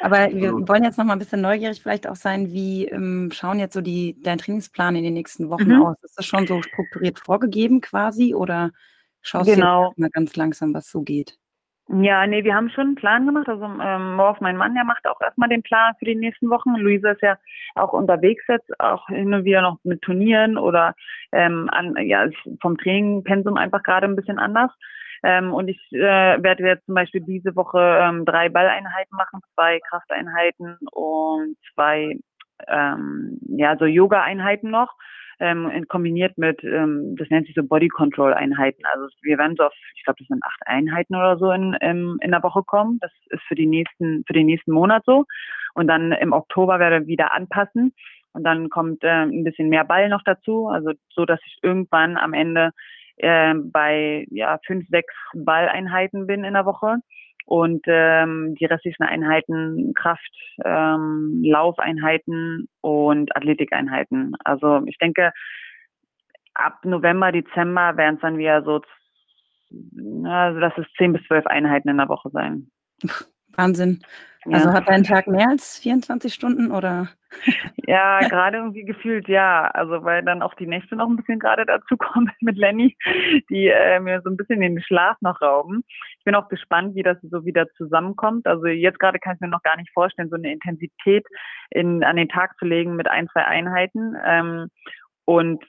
[0.00, 3.58] Aber wir wollen jetzt noch mal ein bisschen neugierig vielleicht auch sein, wie ähm, schauen
[3.58, 5.82] jetzt so die, dein Trainingsplan in den nächsten Wochen mhm.
[5.82, 6.02] aus?
[6.04, 8.70] Ist das schon so strukturiert vorgegeben quasi oder
[9.22, 9.82] schaust genau.
[9.82, 11.36] du jetzt mal ganz langsam, was so geht?
[11.88, 13.48] Ja, nee, wir haben schon einen Plan gemacht.
[13.48, 16.74] Also ähm, Morf, mein Mann, der macht auch erstmal den Plan für die nächsten Wochen.
[16.76, 17.38] Luisa ist ja
[17.76, 20.94] auch unterwegs jetzt, auch hin und wieder noch mit Turnieren oder
[21.30, 22.28] ähm, an, ja,
[22.60, 24.72] vom Trainingpensum einfach gerade ein bisschen anders.
[25.22, 29.78] Ähm, und ich äh, werde jetzt zum Beispiel diese Woche ähm, drei Balleinheiten machen, zwei
[29.88, 32.18] Krafteinheiten und zwei
[32.66, 34.92] ähm, ja so Yoga-Einheiten noch
[35.40, 38.82] ähm, kombiniert mit, ähm, das nennt sich so Body Control Einheiten.
[38.92, 42.16] Also wir werden so auf, ich glaube, das sind acht Einheiten oder so in, in,
[42.20, 42.98] in der Woche kommen.
[43.00, 45.24] Das ist für die nächsten, für den nächsten Monat so.
[45.74, 47.94] Und dann im Oktober werde ich wieder anpassen.
[48.32, 50.68] Und dann kommt äh, ein bisschen mehr Ball noch dazu.
[50.68, 52.72] Also so, dass ich irgendwann am Ende
[53.16, 56.98] äh, bei ja, fünf, sechs Balleinheiten bin in der Woche
[57.46, 60.20] und ähm, die restlichen Einheiten Kraft,
[60.64, 64.34] ähm, Laufeinheiten und Athletikeinheiten.
[64.44, 65.32] Also ich denke,
[66.54, 68.82] ab November, Dezember werden es dann wieder so,
[70.28, 72.68] also das ist zehn bis zwölf Einheiten in der Woche sein.
[73.56, 74.02] Wahnsinn.
[74.52, 77.08] Also hat dein Tag mehr als 24 Stunden oder?
[77.86, 79.68] Ja, gerade irgendwie gefühlt ja.
[79.68, 82.96] Also weil dann auch die Nächte noch ein bisschen gerade dazu kommen mit Lenny,
[83.50, 85.84] die äh, mir so ein bisschen den Schlaf noch rauben.
[86.18, 88.46] Ich bin auch gespannt, wie das so wieder zusammenkommt.
[88.46, 91.26] Also jetzt gerade kann ich mir noch gar nicht vorstellen, so eine Intensität
[91.70, 94.16] in, an den Tag zu legen mit ein, zwei Einheiten.
[94.24, 94.68] Ähm,
[95.24, 95.64] und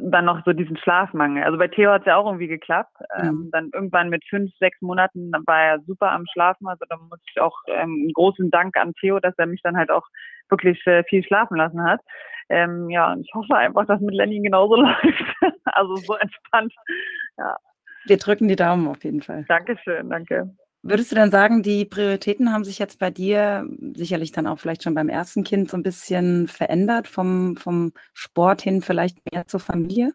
[0.00, 1.42] dann noch so diesen Schlafmangel.
[1.42, 2.96] Also bei Theo hat es ja auch irgendwie geklappt.
[3.18, 3.50] Ähm, mhm.
[3.52, 6.68] dann irgendwann mit fünf, sechs Monaten war er super am Schlafen.
[6.68, 9.76] Also da muss ich auch ähm, einen großen Dank an Theo, dass er mich dann
[9.76, 10.06] halt auch
[10.48, 12.00] wirklich äh, viel schlafen lassen hat.
[12.48, 15.24] Ähm, ja, und ich hoffe einfach, dass mit Lenny genauso läuft.
[15.64, 16.72] also so entspannt.
[17.36, 17.56] Ja.
[18.04, 19.44] Wir drücken die Daumen auf jeden Fall.
[19.48, 20.54] Dankeschön, danke.
[20.88, 24.84] Würdest du dann sagen, die Prioritäten haben sich jetzt bei dir sicherlich dann auch vielleicht
[24.84, 29.58] schon beim ersten Kind so ein bisschen verändert, vom, vom Sport hin vielleicht mehr zur
[29.58, 30.12] Familie?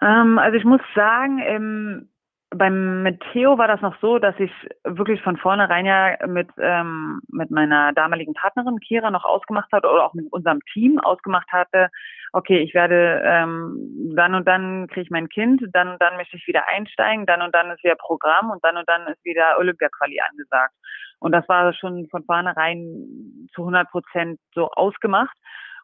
[0.00, 2.08] Ähm, also ich muss sagen,
[2.54, 4.52] beim mit Theo war das noch so, dass ich
[4.84, 10.04] wirklich von vornherein ja mit ähm, mit meiner damaligen Partnerin Kira noch ausgemacht hatte oder
[10.04, 11.88] auch mit unserem Team ausgemacht hatte,
[12.32, 16.36] okay, ich werde ähm, dann und dann kriege ich mein Kind, dann und dann möchte
[16.36, 19.58] ich wieder einsteigen, dann und dann ist wieder Programm und dann und dann ist wieder
[19.58, 20.74] Olympia-Quali angesagt.
[21.20, 25.36] Und das war schon von vornherein zu 100 Prozent so ausgemacht.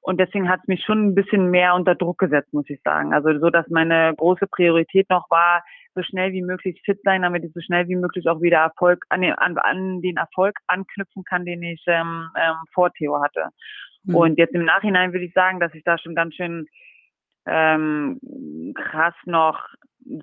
[0.03, 3.13] Und deswegen hat es mich schon ein bisschen mehr unter Druck gesetzt, muss ich sagen.
[3.13, 5.63] Also so, dass meine große Priorität noch war,
[5.95, 9.05] so schnell wie möglich fit sein, damit ich so schnell wie möglich auch wieder Erfolg
[9.09, 13.49] an den, an, an den Erfolg anknüpfen kann, den ich ähm, ähm, vor Theo hatte.
[14.05, 14.15] Mhm.
[14.15, 16.67] Und jetzt im Nachhinein würde ich sagen, dass ich da schon ganz schön
[17.47, 18.21] ähm,
[18.75, 19.61] krass noch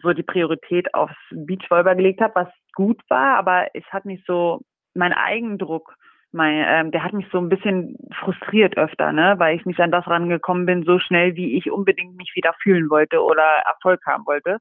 [0.01, 4.61] so die Priorität aufs Beachvolleyball gelegt habe, was gut war, aber es hat mich so,
[4.93, 5.95] mein Eigendruck,
[6.35, 9.91] mein, ähm, der hat mich so ein bisschen frustriert öfter, ne, weil ich nicht an
[9.91, 14.25] das rangekommen bin, so schnell, wie ich unbedingt mich wieder fühlen wollte oder Erfolg haben
[14.25, 14.59] wollte.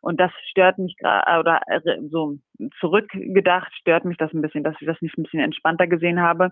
[0.00, 2.38] Und das stört mich gerade, oder äh, so
[2.80, 6.50] zurückgedacht, stört mich das ein bisschen, dass ich das nicht ein bisschen entspannter gesehen habe.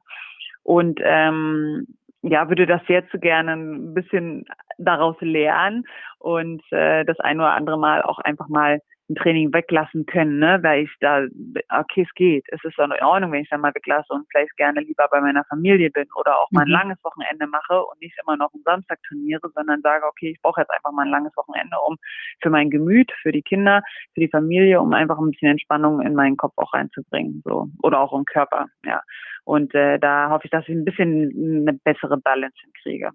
[0.63, 1.87] Und ähm,
[2.23, 4.45] ja, würde das jetzt gerne ein bisschen
[4.79, 5.85] daraus lernen
[6.19, 10.61] und äh, das ein oder andere Mal auch einfach mal ein Training weglassen können, ne?
[10.63, 11.27] weil ich da,
[11.69, 14.81] okay, es geht, es ist in Ordnung, wenn ich dann mal weglasse und vielleicht gerne
[14.81, 16.73] lieber bei meiner Familie bin oder auch mal ein mhm.
[16.73, 20.61] langes Wochenende mache und nicht immer noch am Samstag trainiere, sondern sage, okay, ich brauche
[20.61, 21.97] jetzt einfach mal ein langes Wochenende, um
[22.41, 23.83] für mein Gemüt, für die Kinder,
[24.15, 28.01] für die Familie, um einfach ein bisschen Entspannung in meinen Kopf auch reinzubringen, so oder
[28.01, 29.03] auch im Körper, ja.
[29.45, 33.11] Und äh, da hoffe ich, dass ich ein bisschen eine bessere Balance hinkriege.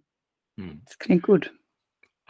[0.59, 0.81] Hm.
[0.85, 1.53] Das klingt gut.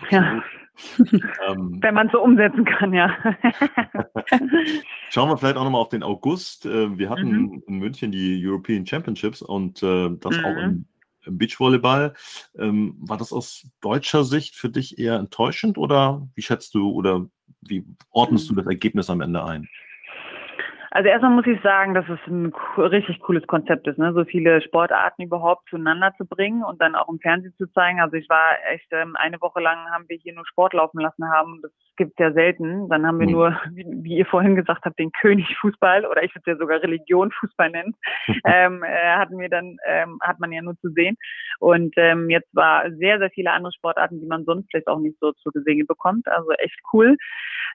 [0.10, 0.43] Ja.
[1.47, 3.15] ähm, Wenn man es so umsetzen kann, ja.
[5.10, 6.65] Schauen wir vielleicht auch nochmal auf den August.
[6.65, 7.63] Äh, wir hatten mhm.
[7.67, 10.45] in München die European Championships und äh, das mhm.
[10.45, 10.86] auch im,
[11.25, 12.13] im Beachvolleyball.
[12.58, 17.25] Ähm, war das aus deutscher Sicht für dich eher enttäuschend oder wie schätzt du oder
[17.62, 19.69] wie ordnest du das Ergebnis am Ende ein?
[20.95, 24.13] Also erstmal muss ich sagen, dass es ein richtig cooles Konzept ist, ne?
[24.13, 27.99] so viele Sportarten überhaupt zueinander zu bringen und dann auch im Fernsehen zu zeigen.
[27.99, 31.29] Also ich war echt ähm, eine Woche lang haben wir hier nur Sport laufen lassen
[31.29, 31.60] haben.
[31.62, 32.89] Das gibt ja selten.
[32.89, 36.34] Dann haben wir nur, wie, wie, ihr vorhin gesagt habt, den König Fußball oder ich
[36.36, 37.95] würde es ja sogar Religion Fußball nennen.
[38.45, 41.17] ähm, äh, hatten wir dann ähm, hat man ja nur zu sehen.
[41.60, 45.17] Und ähm, jetzt war sehr sehr viele andere Sportarten, die man sonst vielleicht auch nicht
[45.19, 46.27] so zu gesehen bekommt.
[46.27, 47.17] Also echt cool.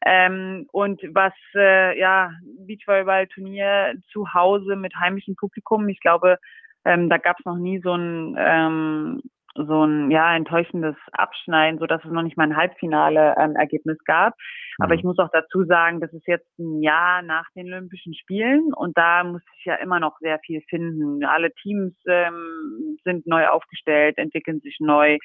[0.06, 2.32] Ähm, und was äh, ja
[2.66, 5.88] Beachvolleyball Volleyballturnier zu Hause mit heimischem Publikum.
[5.88, 6.38] Ich glaube,
[6.84, 9.22] ähm, da gab es noch nie so ein ähm,
[9.54, 13.98] so ein ja enttäuschendes Abschneiden, so dass es noch nicht mal ein Halbfinale ähm, Ergebnis
[14.04, 14.34] gab.
[14.78, 15.08] Aber ich mhm.
[15.08, 19.24] muss auch dazu sagen, das ist jetzt ein Jahr nach den Olympischen Spielen und da
[19.24, 21.24] muss ich ja immer noch sehr viel finden.
[21.24, 25.18] Alle Teams ähm, sind neu aufgestellt, entwickeln sich neu,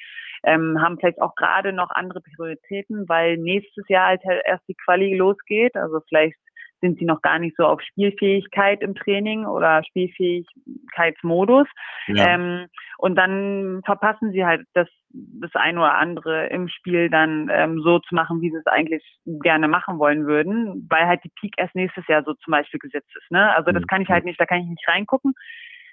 [0.44, 5.16] ähm, haben vielleicht auch gerade noch andere Prioritäten, weil nächstes Jahr halt erst die Quali
[5.16, 5.76] losgeht.
[5.76, 6.36] Also vielleicht
[6.80, 11.66] sind sie noch gar nicht so auf Spielfähigkeit im Training oder Spielfähigkeitsmodus.
[12.08, 12.28] Ja.
[12.28, 12.66] Ähm,
[12.98, 17.98] und dann verpassen sie halt das, das eine oder andere im Spiel dann ähm, so
[18.00, 19.04] zu machen, wie sie es eigentlich
[19.42, 23.10] gerne machen wollen würden, weil halt die Peak erst nächstes Jahr so zum Beispiel gesetzt
[23.16, 23.30] ist.
[23.30, 23.54] Ne?
[23.54, 23.86] Also das mhm.
[23.86, 25.34] kann ich halt nicht, da kann ich nicht reingucken.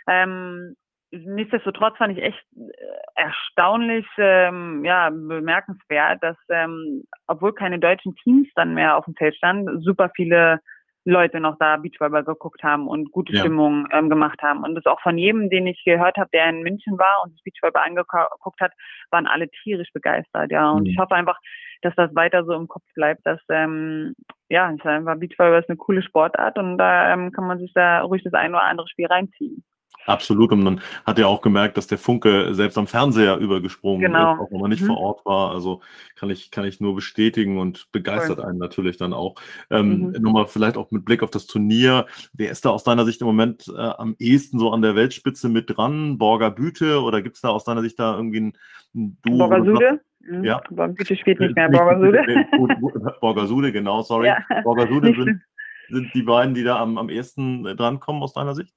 [0.08, 0.76] Ähm,
[1.14, 2.72] nichtsdestotrotz fand ich echt äh,
[3.16, 9.36] erstaunlich, ähm, ja, bemerkenswert, dass, ähm, obwohl keine deutschen Teams dann mehr auf dem Feld
[9.36, 10.60] standen, super viele
[11.06, 13.42] Leute noch da Beachvolleyball geguckt haben und gute ja.
[13.42, 14.64] Stimmung ähm, gemacht haben.
[14.64, 17.42] Und das auch von jedem, den ich gehört habe, der in München war und das
[17.44, 18.72] Beachvolleyball angeguckt hat,
[19.12, 20.70] waren alle tierisch begeistert, ja.
[20.70, 20.90] Und mhm.
[20.90, 21.40] ich hoffe einfach,
[21.82, 24.16] dass das weiter so im Kopf bleibt, dass ähm,
[24.50, 28.02] ja, ich einfach Beachvolleyball ist eine coole Sportart und da ähm, kann man sich da
[28.02, 29.64] ruhig das ein oder andere Spiel reinziehen.
[30.06, 30.52] Absolut.
[30.52, 34.34] Und man hat ja auch gemerkt, dass der Funke selbst am Fernseher übergesprungen genau.
[34.34, 34.88] ist, auch wenn man nicht mhm.
[34.88, 35.52] vor Ort war.
[35.52, 35.82] Also
[36.16, 38.46] kann ich, kann ich nur bestätigen und begeistert cool.
[38.46, 39.36] einen natürlich dann auch.
[39.70, 40.22] Ähm, mhm.
[40.22, 42.06] Nochmal vielleicht auch mit Blick auf das Turnier.
[42.34, 45.50] Wer ist da aus deiner Sicht im Moment äh, am ehesten so an der Weltspitze
[45.50, 46.18] mit dran?
[46.18, 48.54] Borger Büte oder gibt es da aus deiner Sicht da irgendwie ein,
[48.96, 49.38] ein Duo?
[49.38, 50.02] Borger Sude?
[50.20, 50.44] Mhm.
[50.44, 50.62] Ja.
[50.70, 52.24] Büte spielt nicht mehr Borger Sude.
[53.22, 54.28] Borger Sude, genau, sorry.
[54.28, 54.38] Ja.
[54.64, 55.42] Borger Sude sind,
[55.90, 58.74] sind die beiden, die da am, am ehesten drankommen aus deiner Sicht?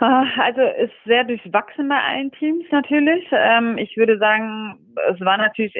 [0.00, 3.26] Ah, also ist sehr durchwachsen bei allen Teams natürlich.
[3.32, 4.78] Ähm, ich würde sagen,
[5.12, 5.74] es war natürlich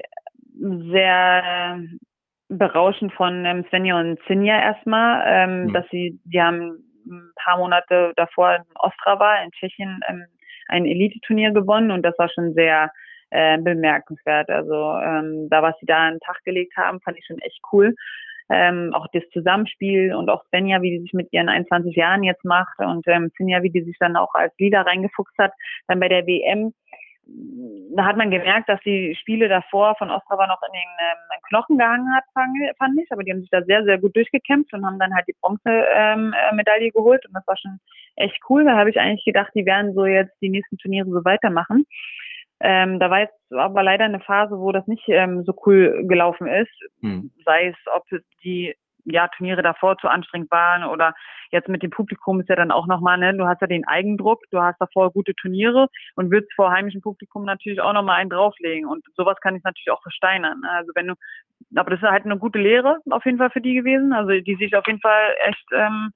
[0.57, 1.81] sehr
[2.49, 5.73] berauschend von ähm, Svenja und Sinja erstmal, mhm.
[5.73, 10.25] dass sie, die haben ein paar Monate davor in Ostrava in Tschechien ähm,
[10.69, 12.91] ein Elite-Turnier gewonnen und das war schon sehr
[13.31, 14.51] äh, bemerkenswert.
[14.51, 17.95] Also ähm, da, was sie da einen Tag gelegt haben, fand ich schon echt cool
[18.51, 22.45] ähm, auch das Zusammenspiel und auch Svenja, wie die sich mit ihren 21 Jahren jetzt
[22.45, 25.53] macht und ähm, Svenja, wie die sich dann auch als Leader reingefuchst hat,
[25.87, 26.73] dann bei der WM
[27.95, 31.77] da hat man gemerkt, dass die Spiele davor von Ostrava noch in den ähm, Knochen
[31.77, 33.11] gehangen hat, fand ich.
[33.11, 36.87] Aber die haben sich da sehr, sehr gut durchgekämpft und haben dann halt die Bronzemedaille
[36.87, 37.27] ähm, geholt.
[37.27, 37.81] Und das war schon
[38.17, 38.65] echt cool.
[38.65, 41.85] Da habe ich eigentlich gedacht, die werden so jetzt die nächsten Turniere so weitermachen.
[42.61, 46.47] Ähm, da war jetzt aber leider eine Phase, wo das nicht ähm, so cool gelaufen
[46.49, 46.73] ist.
[47.01, 47.31] Hm.
[47.45, 48.05] Sei es, ob
[48.43, 48.75] die
[49.11, 51.15] ja, Turniere davor zu anstrengend waren oder
[51.51, 54.43] jetzt mit dem Publikum ist ja dann auch nochmal, ne, du hast ja den Eigendruck,
[54.51, 58.87] du hast davor gute Turniere und würdest vor heimischem Publikum natürlich auch nochmal einen drauflegen
[58.87, 60.63] und sowas kann ich natürlich auch versteinern.
[60.69, 61.15] Also wenn du,
[61.75, 64.57] aber das ist halt eine gute Lehre auf jeden Fall für die gewesen, also die
[64.57, 66.11] sich auf jeden Fall echt ähm,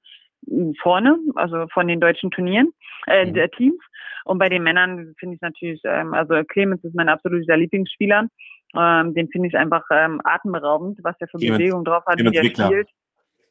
[0.81, 2.73] vorne, also von den deutschen Turnieren,
[3.07, 3.33] äh, mhm.
[3.33, 3.79] der Teams.
[4.25, 8.27] Und bei den Männern finde ich natürlich, ähm, also Clemens ist mein absoluter Lieblingsspieler.
[8.75, 12.33] Ähm, den finde ich einfach ähm, atemberaubend, was der für Clemens, Bewegung drauf hat, Clemens
[12.33, 12.65] wie er Wickler.
[12.65, 12.89] spielt.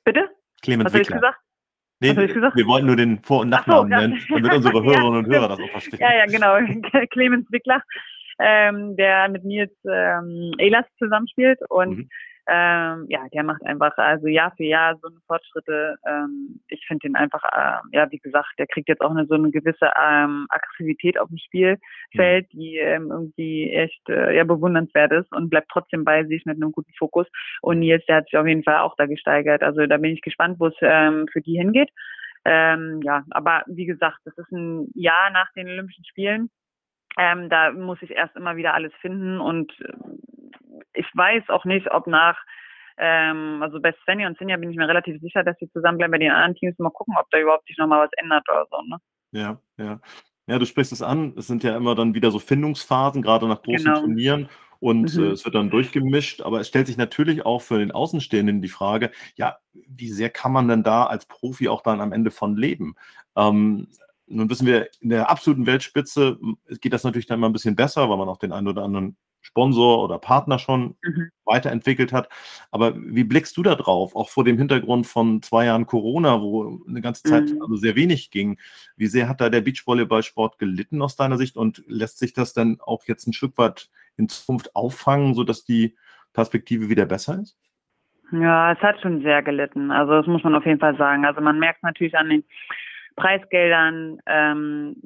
[0.04, 0.28] Bitte?
[0.62, 1.38] Clemens was ich gesagt?
[2.00, 5.48] Nee, wir wollten nur den Vor- und Nachnamen so, nennen, damit unsere Hörerinnen und Hörer
[5.48, 6.00] das auch verstehen.
[6.00, 6.58] Ja, ja, genau.
[7.10, 7.80] Clemens Wickler,
[8.40, 12.08] ähm, der mit mir jetzt ähm, Elas zusammenspielt und mhm
[12.48, 15.96] ähm, ja, der macht einfach also Jahr für Jahr so eine Fortschritte.
[16.04, 19.34] Ähm, ich finde den einfach, äh, ja, wie gesagt, der kriegt jetzt auch eine so
[19.34, 25.30] eine gewisse ähm, Aggressivität auf dem Spielfeld, die ähm, irgendwie echt äh, ja bewundernswert ist
[25.32, 27.28] und bleibt trotzdem bei sich mit einem guten Fokus.
[27.60, 29.62] Und Nils, der hat sich auf jeden Fall auch da gesteigert.
[29.62, 31.90] Also da bin ich gespannt, wo es ähm, für die hingeht.
[32.44, 36.50] Ähm, ja, aber wie gesagt, das ist ein Jahr nach den Olympischen Spielen.
[37.18, 39.92] Ähm, da muss ich erst immer wieder alles finden und äh,
[40.94, 42.38] ich weiß auch nicht, ob nach,
[42.98, 46.18] ähm, also bei Svenja und Sinja bin ich mir relativ sicher, dass sie zusammenbleiben bei
[46.18, 46.78] den anderen Teams.
[46.78, 48.80] Mal gucken, ob da überhaupt sich nochmal was ändert oder so.
[48.82, 48.98] Ne?
[49.32, 50.00] Ja, ja.
[50.48, 51.34] Ja, du sprichst es an.
[51.36, 54.00] Es sind ja immer dann wieder so Findungsphasen, gerade nach großen genau.
[54.00, 54.48] Turnieren.
[54.80, 55.24] Und mhm.
[55.24, 56.42] äh, es wird dann durchgemischt.
[56.42, 60.52] Aber es stellt sich natürlich auch für den Außenstehenden die Frage, ja, wie sehr kann
[60.52, 62.96] man denn da als Profi auch dann am Ende von leben?
[63.36, 63.88] Ähm,
[64.26, 66.38] nun wissen wir, in der absoluten Weltspitze
[66.80, 69.16] geht das natürlich dann mal ein bisschen besser, weil man auch den einen oder anderen
[69.42, 71.30] Sponsor oder Partner schon mhm.
[71.44, 72.28] weiterentwickelt hat.
[72.70, 76.80] Aber wie blickst du da drauf, auch vor dem Hintergrund von zwei Jahren Corona, wo
[76.88, 77.60] eine ganze Zeit mhm.
[77.60, 78.58] also sehr wenig ging?
[78.96, 82.78] Wie sehr hat da der Beachvolleyballsport gelitten aus deiner Sicht und lässt sich das dann
[82.80, 85.96] auch jetzt ein Stück weit in Zukunft auffangen, sodass die
[86.32, 87.58] Perspektive wieder besser ist?
[88.32, 89.90] Ja, es hat schon sehr gelitten.
[89.90, 91.26] Also das muss man auf jeden Fall sagen.
[91.26, 92.44] Also man merkt natürlich an den
[93.16, 94.96] Preisgeldern, ähm,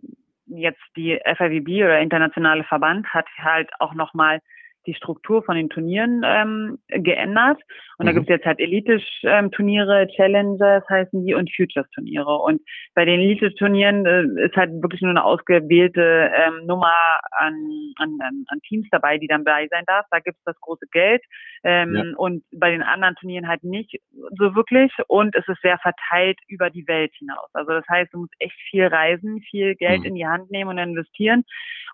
[0.47, 4.41] jetzt die FIVB oder internationale Verband hat halt auch nochmal
[4.87, 7.61] die Struktur von den Turnieren ähm, geändert.
[7.99, 8.07] Und mhm.
[8.07, 12.39] da gibt es jetzt halt Elite-Turniere, ähm, Challengers heißen die und Futures-Turniere.
[12.39, 12.61] Und
[12.95, 16.95] bei den Elite-Turnieren äh, ist halt wirklich nur eine ausgewählte ähm, Nummer
[17.33, 17.55] an,
[17.97, 20.07] an, an Teams dabei, die dann dabei sein darf.
[20.11, 21.23] Da gibt es das große Geld.
[21.65, 22.17] Ähm, ja.
[22.17, 24.93] Und bei den anderen Turnieren halt nicht so wirklich.
[25.09, 27.49] Und es ist sehr verteilt über die Welt hinaus.
[27.53, 30.07] Also das heißt, du musst echt viel reisen, viel Geld mhm.
[30.07, 31.45] in die Hand nehmen und investieren.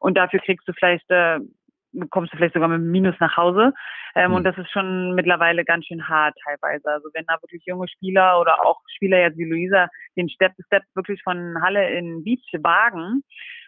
[0.01, 1.39] Und dafür kriegst du vielleicht äh,
[2.11, 3.73] kommst du vielleicht sogar mit einem Minus nach Hause.
[4.15, 4.37] Ähm, mhm.
[4.37, 6.89] Und das ist schon mittlerweile ganz schön hart teilweise.
[6.91, 10.83] Also wenn da wirklich junge Spieler oder auch Spieler jetzt wie Luisa den Step Step
[10.95, 13.23] wirklich von Halle in Beach wagen,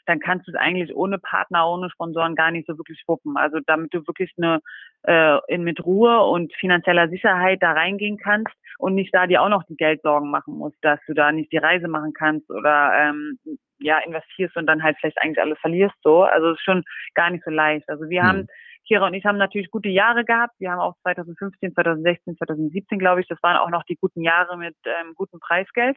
[0.06, 3.36] dann kannst du es eigentlich ohne Partner, ohne Sponsoren gar nicht so wirklich wuppen.
[3.36, 4.60] Also damit du wirklich eine
[5.02, 9.48] äh, in, mit Ruhe und finanzieller Sicherheit da reingehen kannst, und nicht da dir auch
[9.48, 13.38] noch die Geldsorgen machen musst, dass du da nicht die Reise machen kannst oder ähm,
[13.78, 16.22] ja investierst und dann halt vielleicht eigentlich alles verlierst so.
[16.22, 17.88] Also es ist schon gar nicht so leicht.
[17.88, 18.26] Also wir mhm.
[18.26, 18.46] haben
[18.86, 20.54] Kira und ich haben natürlich gute Jahre gehabt.
[20.58, 24.58] Wir haben auch 2015, 2016, 2017, glaube ich, das waren auch noch die guten Jahre
[24.58, 25.96] mit ähm, gutem Preisgeld.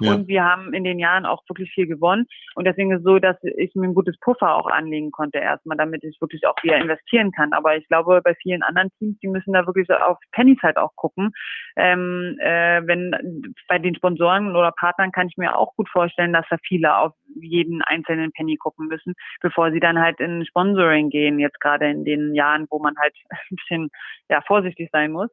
[0.00, 0.14] Ja.
[0.14, 2.26] Und wir haben in den Jahren auch wirklich viel gewonnen.
[2.54, 5.76] Und deswegen ist es so, dass ich mir ein gutes Puffer auch anlegen konnte erstmal,
[5.76, 7.52] damit ich wirklich auch wieder investieren kann.
[7.52, 10.94] Aber ich glaube, bei vielen anderen Teams, die müssen da wirklich auf Pennies halt auch
[10.96, 11.32] gucken.
[11.76, 16.46] Ähm, äh, wenn bei den Sponsoren oder Partnern kann ich mir auch gut vorstellen, dass
[16.50, 21.38] da viele auf jeden einzelnen Penny gucken müssen, bevor sie dann halt in Sponsoring gehen,
[21.38, 23.90] jetzt gerade in den Jahren, wo man halt ein bisschen
[24.28, 25.30] ja, vorsichtig sein muss.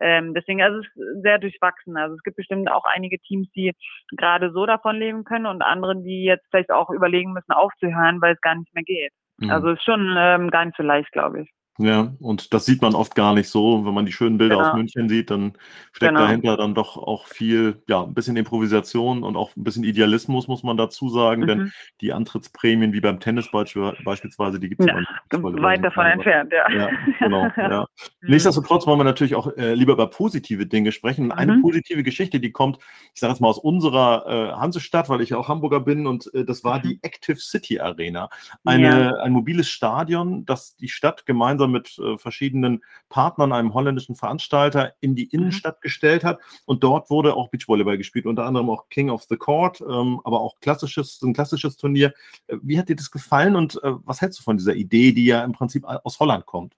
[0.00, 1.96] Ähm, deswegen also es ist sehr durchwachsen.
[1.96, 3.72] Also es gibt bestimmt auch einige Teams, die
[4.16, 8.34] gerade so davon leben können und andere, die jetzt vielleicht auch überlegen müssen, aufzuhören, weil
[8.34, 9.12] es gar nicht mehr geht.
[9.38, 9.50] Mhm.
[9.50, 11.50] Also es ist schon ähm, gar nicht so leicht, glaube ich.
[11.78, 13.84] Ja, und das sieht man oft gar nicht so.
[13.84, 14.68] Wenn man die schönen Bilder Genau.
[14.68, 15.52] aus München sieht, dann
[15.92, 16.20] steckt Genau.
[16.26, 20.62] dahinter dann doch auch viel, ja, ein bisschen Improvisation und auch ein bisschen Idealismus, muss
[20.62, 21.72] man dazu sagen, denn Mhm.
[22.00, 24.94] die Antrittsprämien wie beim Tennis beispiel- beispielsweise, die gibt es Ja,
[25.32, 26.70] Weit davon entfernt, ja.
[26.72, 27.86] Ja, genau, ja.
[28.22, 28.30] Mhm.
[28.30, 31.30] Nichtsdestotrotz wollen wir natürlich auch äh, lieber über positive Dinge sprechen.
[31.30, 31.62] Eine Mhm.
[31.62, 32.78] positive Geschichte, die kommt,
[33.14, 36.32] ich sage jetzt mal aus unserer äh, Hansestadt, weil ich ja auch Hamburger bin, und
[36.34, 36.82] äh, das war Mhm.
[36.82, 38.30] die Active City Arena.
[38.64, 44.92] Eine, Ein mobiles Stadion, das die Stadt gemeinsam mit äh, verschiedenen Partnern, einem holländischen Veranstalter,
[45.00, 45.40] in die Mhm.
[45.40, 46.40] Innenstadt gestellt hat.
[46.64, 50.40] Und dort wurde auch Beachvolleyball gespielt, unter anderem auch King of the Court, ähm, aber
[50.40, 52.12] auch klassisches, ein klassisches Turnier.
[52.46, 55.26] Äh, Wie hat dir das gefallen und äh, was hältst du von dieser Idee, die
[55.26, 56.74] ja im Prinzip aus Holland kommt?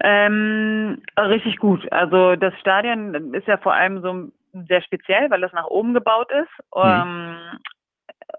[0.00, 1.90] Ähm, richtig gut.
[1.92, 4.30] Also das Stadion ist ja vor allem so
[4.68, 6.64] sehr speziell, weil das nach oben gebaut ist.
[6.76, 7.36] Ähm,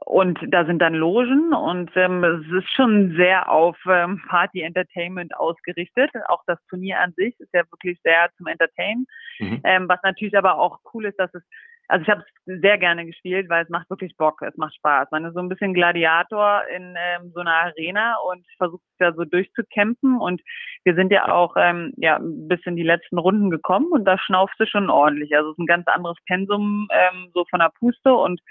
[0.09, 5.37] und da sind dann Logen und ähm, es ist schon sehr auf ähm, Party Entertainment
[5.37, 6.09] ausgerichtet.
[6.29, 9.05] Auch das Turnier an sich ist ja wirklich sehr zum Entertainen.
[9.37, 9.61] Mhm.
[9.63, 11.43] Ähm, was natürlich aber auch cool ist, dass es,
[11.87, 15.09] also ich habe es sehr gerne gespielt, weil es macht wirklich Bock, es macht Spaß.
[15.11, 19.25] Man ist so ein bisschen Gladiator in ähm, so einer Arena und versucht da so
[19.25, 20.17] durchzukämpfen.
[20.17, 20.41] Und
[20.85, 24.59] wir sind ja auch ähm, ja bis in die letzten Runden gekommen und da schnaufst
[24.59, 25.37] du schon ordentlich.
[25.37, 28.41] Also es ist ein ganz anderes Pensum ähm, so von der Puste und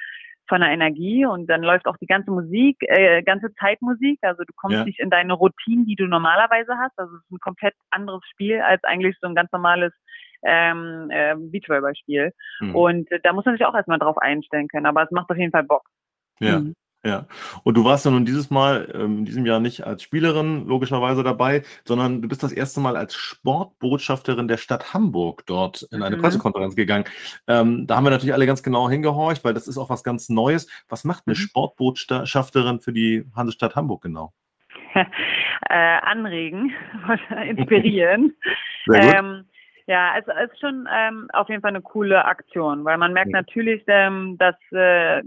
[0.48, 4.18] von der Energie und dann läuft auch die ganze Musik, äh, ganze Zeit Musik.
[4.22, 4.84] Also du kommst Ja.
[4.84, 6.98] nicht in deine Routinen, die du normalerweise hast.
[6.98, 9.92] Also es ist ein komplett anderes Spiel als eigentlich so ein ganz normales
[10.42, 12.32] ähm, äh, Beachvolleyball-Spiel.
[12.61, 12.74] Mhm.
[12.74, 14.87] Und äh, da muss man sich auch erstmal drauf einstellen können.
[14.87, 15.88] Aber es macht auf jeden Fall Bock.
[16.40, 16.74] Ja, Mhm.
[17.04, 17.26] Ja.
[17.64, 21.22] Und du warst ja nun dieses Mal, ähm, in diesem Jahr nicht als Spielerin logischerweise
[21.22, 26.16] dabei, sondern du bist das erste Mal als Sportbotschafterin der Stadt Hamburg dort in eine
[26.16, 26.22] Mhm.
[26.22, 27.04] Pressekonferenz gegangen.
[27.46, 30.28] Ähm, da haben wir natürlich alle ganz genau hingehorcht, weil das ist auch was ganz
[30.28, 30.68] Neues.
[30.88, 31.40] Was macht eine Mhm.
[31.40, 34.32] Sportbotschafterin für die Hansestadt Hamburg genau?
[34.94, 36.72] äh, anregen,
[37.46, 38.34] inspirieren.
[38.87, 39.14] Sehr gut.
[39.14, 39.44] Ähm,
[39.87, 43.82] ja, es ist schon ähm, auf jeden Fall eine coole Aktion, weil man merkt natürlich,
[43.87, 45.22] ähm, dass äh,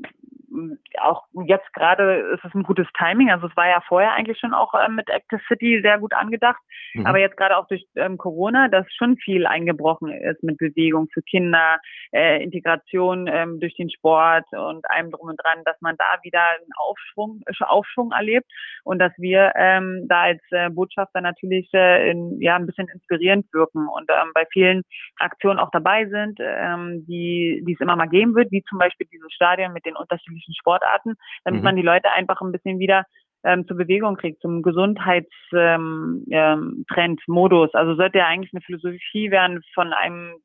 [1.00, 3.32] auch jetzt gerade ist es ein gutes Timing.
[3.32, 6.62] Also es war ja vorher eigentlich schon auch ähm, mit Active City sehr gut angedacht,
[6.94, 7.06] Mhm.
[7.06, 11.22] aber jetzt gerade auch durch ähm, Corona, dass schon viel eingebrochen ist mit Bewegung für
[11.22, 11.80] Kinder,
[12.12, 16.42] äh, Integration ähm, durch den Sport und allem drum und dran, dass man da wieder
[16.42, 18.52] einen Aufschwung, äh, Aufschwung erlebt
[18.84, 23.46] und dass wir ähm, da als äh, Botschafter natürlich äh, in, ja ein bisschen inspirierend
[23.54, 24.82] wirken und ähm, bei vielen
[25.18, 29.08] Aktionen auch dabei sind, ähm, die die es immer mal geben wird, wie zum Beispiel
[29.12, 31.66] dieses Stadion mit den unterschiedlichen Sportarten, damit Mhm.
[31.66, 33.06] man die Leute einfach ein bisschen wieder
[33.44, 37.74] ähm, zur Bewegung kriegt, zum Gesundheitstrend, ähm, ähm, Trend, Modus.
[37.74, 40.36] Also sollte ja eigentlich eine Philosophie werden von einem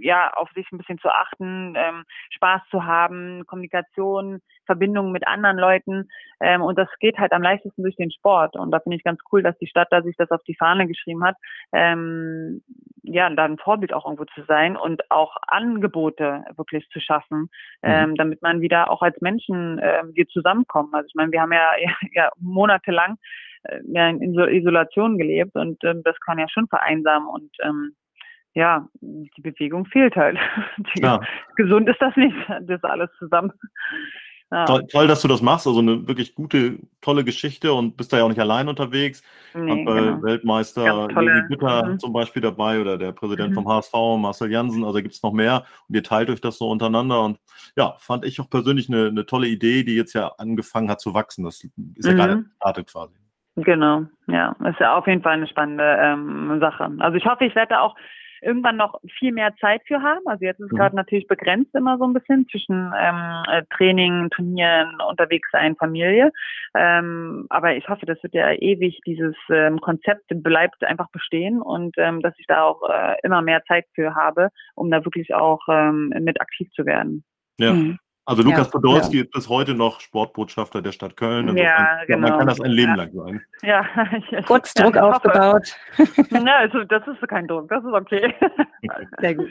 [0.00, 5.58] ja, auf sich ein bisschen zu achten, ähm, Spaß zu haben, Kommunikation, Verbindungen mit anderen
[5.58, 6.08] Leuten.
[6.40, 8.56] Ähm, und das geht halt am leichtesten durch den Sport.
[8.56, 10.86] Und da finde ich ganz cool, dass die Stadt da sich das auf die Fahne
[10.86, 11.36] geschrieben hat,
[11.72, 12.62] ähm,
[13.02, 17.48] ja, da ein Vorbild auch irgendwo zu sein und auch Angebote wirklich zu schaffen,
[17.82, 20.94] ähm, damit man wieder auch als Menschen ähm, wir zusammenkommen.
[20.94, 23.16] Also ich meine, wir haben ja, ja, ja monatelang
[23.64, 27.94] äh, ja, in Iso- Isolation gelebt und ähm, das kann ja schon vereinsamen und ähm,
[28.54, 30.38] ja, die Bewegung fehlt halt.
[30.94, 31.26] Klar.
[31.56, 33.52] Gesund ist das nicht, das alles zusammen.
[34.50, 35.66] Ja, Toll, toll, dass du das machst.
[35.66, 39.22] Also eine wirklich gute, tolle Geschichte und bist da ja auch nicht allein unterwegs.
[39.54, 40.22] nee, Hab bei genau.
[40.22, 41.98] Weltmeister Levi Gütter Mhm.
[41.98, 43.54] zum Beispiel dabei oder der Präsident Mhm.
[43.54, 44.84] vom HSV, Marcel Jansen.
[44.84, 47.22] Also gibt es noch mehr und ihr teilt euch das so untereinander.
[47.24, 47.38] Und
[47.76, 51.14] ja, fand ich auch persönlich eine, eine tolle Idee, die jetzt ja angefangen hat zu
[51.14, 51.44] wachsen.
[51.44, 51.72] Das ist
[52.04, 52.16] ja Mhm.
[52.16, 53.14] gerade gestartet quasi.
[53.56, 56.90] Genau, ja, ist ja auf jeden Fall eine spannende ähm, Sache.
[56.98, 57.94] Also ich hoffe, ich werde da auch
[58.42, 60.26] irgendwann noch viel mehr Zeit für haben.
[60.26, 60.76] Also jetzt ist es mhm.
[60.76, 66.32] gerade natürlich begrenzt immer so ein bisschen zwischen ähm, äh, Training, Turnieren, unterwegs sein, Familie.
[66.74, 71.94] Ähm, aber ich hoffe, das wird ja ewig, dieses ähm, Konzept bleibt einfach bestehen und
[71.98, 75.60] ähm, dass ich da auch äh, immer mehr Zeit für habe, um da wirklich auch
[75.68, 77.24] ähm, mit aktiv zu werden.
[77.58, 77.72] Ja.
[77.72, 77.98] Mhm.
[78.24, 79.22] Also Lukas ja, Podolski ja.
[79.24, 81.48] ist bis heute noch Sportbotschafter der Stadt Köln.
[81.48, 82.28] Also ja, genau.
[82.28, 82.96] Man kann das ein Leben ja.
[82.96, 83.42] lang sein.
[83.62, 85.76] Ja, kurz Druck ja, aufgebaut.
[86.30, 88.34] Ja, also das ist kein Druck, das ist okay.
[89.20, 89.50] Sehr gut.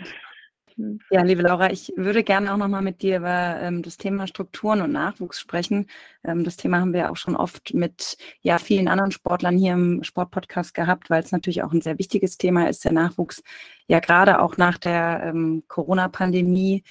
[1.10, 4.82] Ja, liebe Laura, ich würde gerne auch nochmal mit dir über ähm, das Thema Strukturen
[4.82, 5.88] und Nachwuchs sprechen.
[6.24, 10.04] Ähm, das Thema haben wir auch schon oft mit ja, vielen anderen Sportlern hier im
[10.04, 13.44] Sportpodcast gehabt, weil es natürlich auch ein sehr wichtiges Thema ist, der Nachwuchs.
[13.88, 16.84] Ja, gerade auch nach der ähm, Corona-Pandemie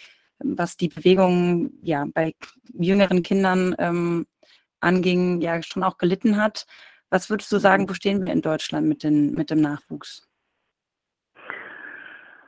[0.43, 2.35] was die Bewegung ja bei
[2.73, 4.27] jüngeren Kindern ähm,
[4.81, 6.67] anging, ja schon auch gelitten hat.
[7.11, 10.27] Was würdest du sagen, wo stehen wir in Deutschland mit, den, mit dem Nachwuchs?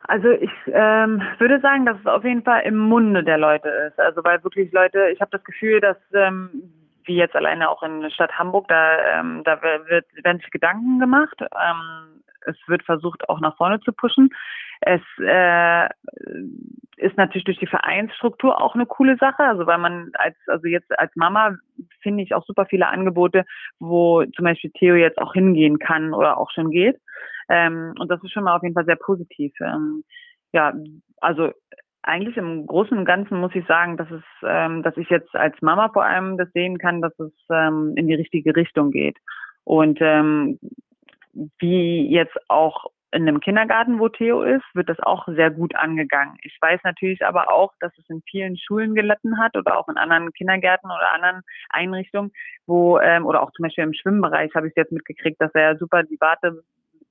[0.05, 3.99] Also ich ähm, würde sagen, dass es auf jeden Fall im Munde der Leute ist.
[3.99, 6.51] Also weil wirklich Leute, ich habe das Gefühl, dass ähm,
[7.05, 10.99] wie jetzt alleine auch in der Stadt Hamburg, da, ähm, da wird, werden sich Gedanken
[10.99, 11.41] gemacht.
[11.41, 14.31] Ähm, es wird versucht, auch nach vorne zu pushen.
[14.85, 15.89] Es äh,
[16.97, 19.45] ist natürlich durch die Vereinsstruktur auch eine coole Sache.
[19.45, 21.57] Also weil man als, also jetzt als Mama
[22.01, 23.45] finde ich auch super viele Angebote,
[23.79, 27.01] wo zum Beispiel Theo jetzt auch hingehen kann oder auch schon geht.
[27.49, 29.53] Ähm, und das ist schon mal auf jeden Fall sehr positiv.
[29.61, 30.05] Ähm,
[30.53, 30.75] ja,
[31.21, 31.51] also
[32.03, 35.61] eigentlich im Großen und Ganzen muss ich sagen, dass es, ähm, dass ich jetzt als
[35.63, 39.19] Mama vor allem das sehen kann, dass es ähm, in die richtige Richtung geht.
[39.65, 40.59] Und ähm,
[41.59, 46.37] wie jetzt auch in einem Kindergarten, wo Theo ist, wird das auch sehr gut angegangen.
[46.43, 49.99] Ich weiß natürlich aber auch, dass es in vielen Schulen gelitten hat oder auch in
[49.99, 52.33] anderen Kindergärten oder anderen Einrichtungen,
[52.67, 56.03] wo ähm, oder auch zum Beispiel im Schwimmbereich habe ich jetzt mitgekriegt, dass er super
[56.03, 56.63] die Warte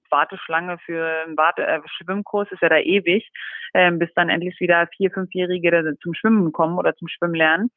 [0.09, 3.31] Warteschlange für einen Warte äh, Schwimmkurs ist ja da ewig,
[3.73, 7.71] ähm, bis dann endlich wieder vier, fünfjährige zum Schwimmen kommen oder zum Schwimmen lernen.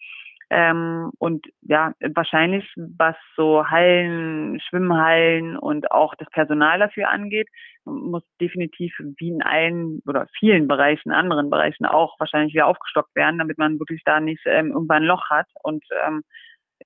[0.50, 7.48] Ähm, und ja, wahrscheinlich, was so Hallen, Schwimmhallen und auch das Personal dafür angeht,
[7.84, 13.38] muss definitiv wie in allen oder vielen Bereichen, anderen Bereichen auch wahrscheinlich wieder aufgestockt werden,
[13.38, 16.22] damit man wirklich da nicht ähm, irgendwann ein Loch hat und ähm,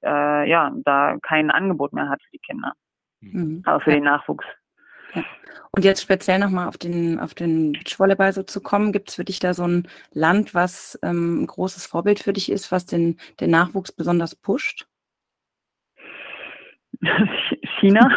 [0.03, 2.73] äh, ja, da kein Angebot mehr hat für die Kinder.
[3.21, 3.63] Mhm.
[3.65, 4.45] Aber für den Nachwuchs.
[5.15, 5.25] Ja.
[5.71, 9.25] Und jetzt speziell nochmal auf den, auf den Beachvolleyball so zu kommen, gibt es für
[9.25, 13.19] dich da so ein Land, was ähm, ein großes Vorbild für dich ist, was den,
[13.41, 14.87] den Nachwuchs besonders pusht?
[17.81, 18.01] China.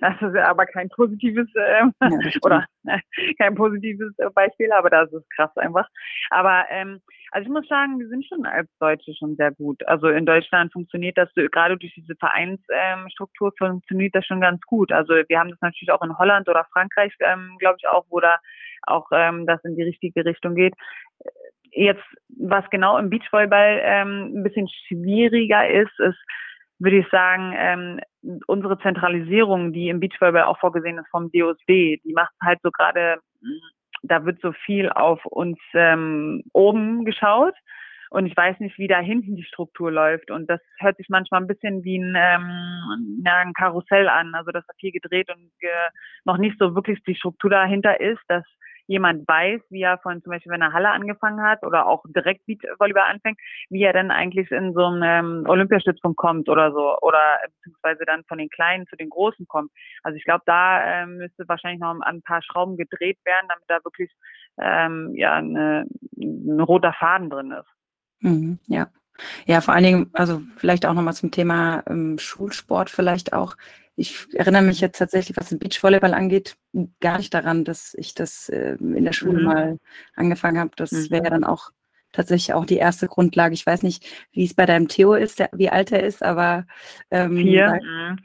[0.00, 1.90] das ist aber kein positives äh, ja,
[2.42, 2.98] oder äh,
[3.38, 5.88] kein positives Beispiel, aber das ist krass einfach.
[6.30, 7.00] Aber ähm,
[7.34, 9.84] also ich muss sagen, wir sind schon als Deutsche schon sehr gut.
[9.86, 14.92] Also in Deutschland funktioniert das gerade durch diese Vereinsstruktur ähm, funktioniert das schon ganz gut.
[14.92, 18.20] Also wir haben das natürlich auch in Holland oder Frankreich, ähm, glaube ich auch, wo
[18.20, 18.38] da
[18.86, 20.74] auch ähm, das in die richtige Richtung geht
[21.74, 26.18] jetzt, was genau im Beachvolleyball ähm, ein bisschen schwieriger ist, ist,
[26.78, 28.00] würde ich sagen, ähm,
[28.46, 33.18] unsere Zentralisierung, die im Beachvolleyball auch vorgesehen ist vom DOSB, die macht halt so gerade,
[34.06, 37.54] da wird so viel auf uns ähm, oben geschaut.
[38.10, 40.30] Und ich weiß nicht, wie da hinten die Struktur läuft.
[40.30, 44.34] Und das hört sich manchmal ein bisschen wie ein, ähm, ja, ein Karussell an.
[44.34, 45.70] Also, dass da viel gedreht und ge
[46.24, 48.44] noch nicht so wirklich die Struktur dahinter ist, dass
[48.86, 52.42] jemand weiß, wie er von zum Beispiel, wenn er Halle angefangen hat oder auch direkt
[52.78, 53.38] Volleyball anfängt,
[53.70, 58.24] wie er dann eigentlich in so einen ähm, Olympiastützpunkt kommt oder so oder beziehungsweise dann
[58.24, 59.70] von den Kleinen zu den Großen kommt.
[60.02, 63.84] Also ich glaube, da ähm, müsste wahrscheinlich noch ein paar Schrauben gedreht werden, damit da
[63.84, 64.10] wirklich
[64.58, 67.68] ähm, ja eine, ein roter Faden drin ist.
[68.20, 68.88] Mhm, ja.
[69.46, 73.56] Ja, vor allen Dingen, also vielleicht auch nochmal zum Thema ähm, Schulsport vielleicht auch
[73.96, 76.56] ich erinnere mich jetzt tatsächlich, was den Beachvolleyball angeht,
[77.00, 79.44] gar nicht daran, dass ich das äh, in der Schule mhm.
[79.44, 79.78] mal
[80.16, 80.70] angefangen habe.
[80.76, 81.10] Das mhm.
[81.10, 81.70] wäre ja dann auch
[82.12, 83.54] tatsächlich auch die erste Grundlage.
[83.54, 86.66] Ich weiß nicht, wie es bei deinem Theo ist, der, wie alt er ist, aber
[87.10, 87.66] ähm, Vier.
[87.66, 88.18] Da, mhm.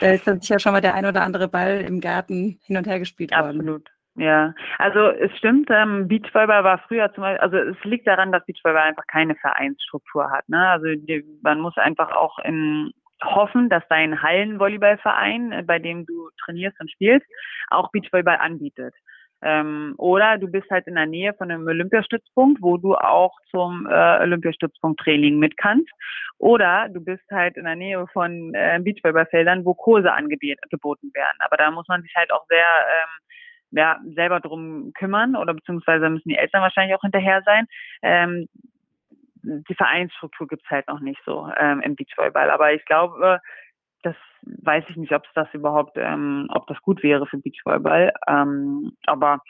[0.00, 2.86] da, ist dann sicher schon mal der ein oder andere Ball im Garten hin und
[2.86, 3.60] her gespielt worden.
[3.60, 3.90] Absolut.
[4.18, 8.46] Ja, also es stimmt, ähm, Beachvolleyball war früher zum Beispiel, also es liegt daran, dass
[8.46, 10.48] Beachvolleyball einfach keine Vereinsstruktur hat.
[10.48, 10.68] Ne?
[10.68, 12.92] Also die, man muss einfach auch in
[13.22, 17.26] hoffen, dass dein Hallenvolleyballverein, äh, bei dem du trainierst und spielst,
[17.68, 18.94] auch Beachvolleyball anbietet.
[19.42, 23.86] Ähm, oder du bist halt in der Nähe von einem Olympiastützpunkt, wo du auch zum
[23.86, 25.90] äh, Olympiastützpunkt Training mit kannst.
[26.38, 31.38] Oder du bist halt in der Nähe von äh, Beachvolleyballfeldern, wo Kurse angeboten werden.
[31.40, 33.26] Aber da muss man sich halt auch sehr ähm,
[33.72, 37.66] ja, selber drum kümmern oder beziehungsweise müssen die Eltern wahrscheinlich auch hinterher sein,
[38.02, 38.48] ähm,
[39.46, 42.50] die Vereinsstruktur gibt's halt noch nicht so ähm, im Beachvolleyball.
[42.50, 43.40] Aber ich glaube,
[44.02, 48.12] das weiß ich nicht, ob es das überhaupt, ähm, ob das gut wäre für Beachvolleyball.
[48.28, 49.40] Ähm, aber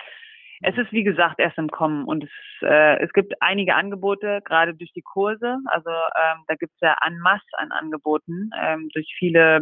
[0.62, 2.30] es ist wie gesagt erst im Kommen und es,
[2.62, 5.58] äh, es gibt einige Angebote, gerade durch die Kurse.
[5.66, 9.60] Also ähm, da gibt es ja an masse an Angeboten ähm, durch viele,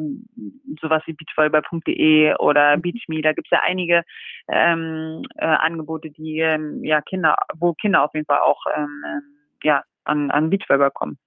[0.81, 2.83] sowas wie beachvolleyball.de oder mhm.
[2.83, 3.23] BeachMe.
[3.23, 4.03] Da gibt es ja einige
[4.49, 9.23] ähm, äh, Angebote, die ähm, ja Kinder, wo Kinder auf jeden Fall auch ähm, ähm
[9.65, 11.19] ja an, an Beachvolleyball kommen.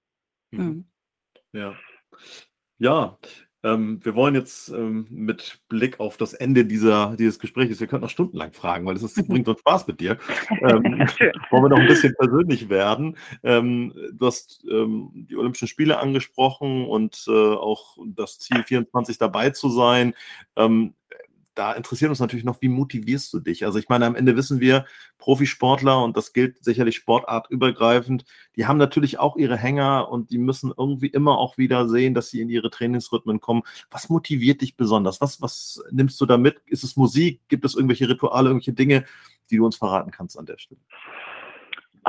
[0.50, 0.86] Mhm.
[1.52, 1.74] Ja.
[2.78, 3.18] Ja,
[3.64, 8.04] ähm, wir wollen jetzt ähm, mit Blick auf das Ende dieser, dieses Gesprächs, wir könnten
[8.04, 10.16] noch stundenlang fragen, weil es bringt uns Spaß mit dir.
[10.50, 10.82] Ähm,
[11.50, 13.16] wollen wir noch ein bisschen persönlich werden.
[13.42, 19.50] Ähm, du hast ähm, die Olympischen Spiele angesprochen und äh, auch das Ziel 24 dabei
[19.50, 20.14] zu sein.
[21.58, 23.64] Da interessiert uns natürlich noch, wie motivierst du dich?
[23.64, 24.84] Also ich meine, am Ende wissen wir,
[25.18, 30.72] Profisportler, und das gilt sicherlich sportartübergreifend, die haben natürlich auch ihre Hänger und die müssen
[30.78, 33.62] irgendwie immer auch wieder sehen, dass sie in ihre Trainingsrhythmen kommen.
[33.90, 35.20] Was motiviert dich besonders?
[35.20, 36.62] Was, was nimmst du da mit?
[36.66, 37.40] Ist es Musik?
[37.48, 39.04] Gibt es irgendwelche Rituale, irgendwelche Dinge,
[39.50, 40.80] die du uns verraten kannst an der Stelle?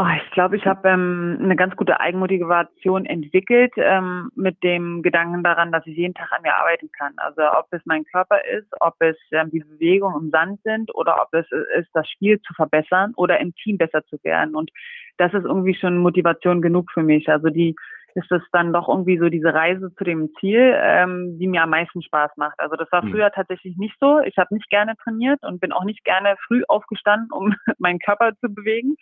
[0.02, 5.43] Oh, ich glaube, ich habe ähm, eine ganz gute Eigenmotivation entwickelt ähm, mit dem Gedanken
[5.43, 7.12] daran, dass ich jeden Tag an mir arbeiten kann.
[7.18, 11.22] Also ob es mein Körper ist, ob es ähm, die Bewegung im Sand sind oder
[11.22, 11.45] ob es
[11.78, 14.56] ist, das Spiel zu verbessern oder im Team besser zu werden.
[14.56, 14.72] Und
[15.18, 17.28] das ist irgendwie schon Motivation genug für mich.
[17.28, 17.76] Also die
[18.16, 21.72] ist es dann doch irgendwie so diese Reise zu dem Ziel, ähm, die mir am
[21.72, 22.58] meisten Spaß macht.
[22.58, 23.12] Also das war hm.
[23.12, 24.20] früher tatsächlich nicht so.
[24.20, 28.32] Ich habe nicht gerne trainiert und bin auch nicht gerne früh aufgestanden, um meinen Körper
[28.39, 28.95] zu bewegen.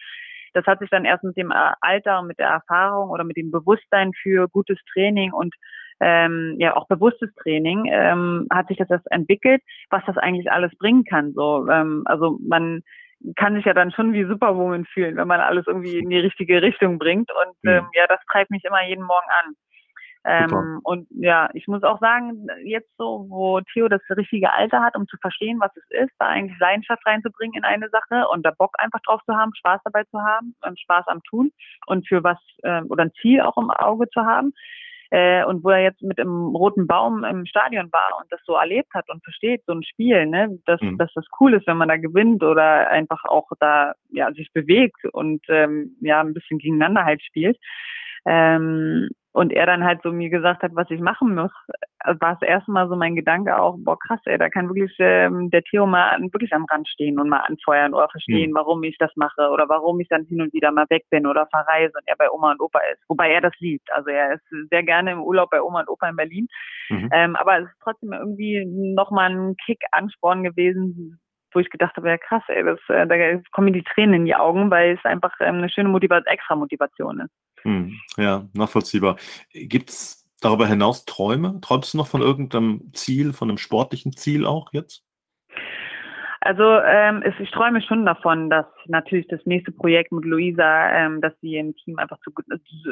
[0.54, 3.38] Das hat sich dann erst mit dem äh, Alter und mit der Erfahrung oder mit
[3.38, 5.54] dem Bewusstsein für gutes Training und
[6.00, 10.72] ähm, ja auch bewusstes Training ähm, hat sich das erst entwickelt, was das eigentlich alles
[10.78, 11.34] bringen kann.
[11.34, 12.82] So, ähm, also man
[13.36, 16.62] kann sich ja dann schon wie Superwoman fühlen, wenn man alles irgendwie in die richtige
[16.62, 17.32] Richtung bringt.
[17.32, 19.56] Und ähm, ja, das treibt mich immer jeden Morgen an.
[20.28, 24.98] Ähm, und ja, ich muss auch sagen, jetzt so, wo Theo das richtige Alter hat,
[24.98, 28.52] um zu verstehen, was es ist, da eigentlich Leidenschaft reinzubringen in eine Sache und da
[28.52, 31.52] Bock einfach drauf zu haben, Spaß dabei zu haben, Spaß am Tun
[31.86, 34.52] und für was äh, oder ein Ziel auch im Auge zu haben.
[35.12, 38.56] Äh, und wo er jetzt mit dem roten Baum im Stadion war und das so
[38.56, 40.98] erlebt hat und versteht, so ein Spiel, ne, dass, mhm.
[40.98, 45.06] dass das cool ist, wenn man da gewinnt oder einfach auch da ja sich bewegt
[45.14, 47.58] und ähm, ja ein bisschen gegeneinander halt spielt.
[48.26, 51.52] Ähm, und er dann halt so mir gesagt hat, was ich machen muss,
[52.04, 55.62] war es erstmal so mein Gedanke auch, boah krass, ey, da kann wirklich ähm, der
[55.62, 58.56] Theo mal wirklich am Rand stehen und mal anfeuern oder verstehen, mhm.
[58.56, 61.46] warum ich das mache oder warum ich dann hin und wieder mal weg bin oder
[61.52, 63.04] verreise und er bei Oma und Opa ist.
[63.10, 63.92] Wobei er das liebt.
[63.94, 66.48] Also er ist sehr gerne im Urlaub bei Oma und Opa in Berlin.
[66.90, 67.10] Mhm.
[67.14, 71.20] Ähm, aber es ist trotzdem irgendwie nochmal ein Kick-Ansporn gewesen,
[71.54, 73.16] wo ich gedacht habe, ja krass, ey, das, äh, da
[73.52, 76.56] kommen mir die Tränen in die Augen, weil es einfach ähm, eine schöne Motivation, extra
[76.56, 77.47] Motivation ist.
[77.68, 79.18] Hm, ja, nachvollziehbar.
[79.52, 81.60] Gibt es darüber hinaus Träume?
[81.60, 85.04] Träumst du noch von irgendeinem Ziel, von einem sportlichen Ziel auch jetzt?
[86.40, 91.34] Also ähm, ich träume schon davon, dass natürlich das nächste Projekt mit Luisa, ähm, dass
[91.42, 92.32] wir im Team einfach zu,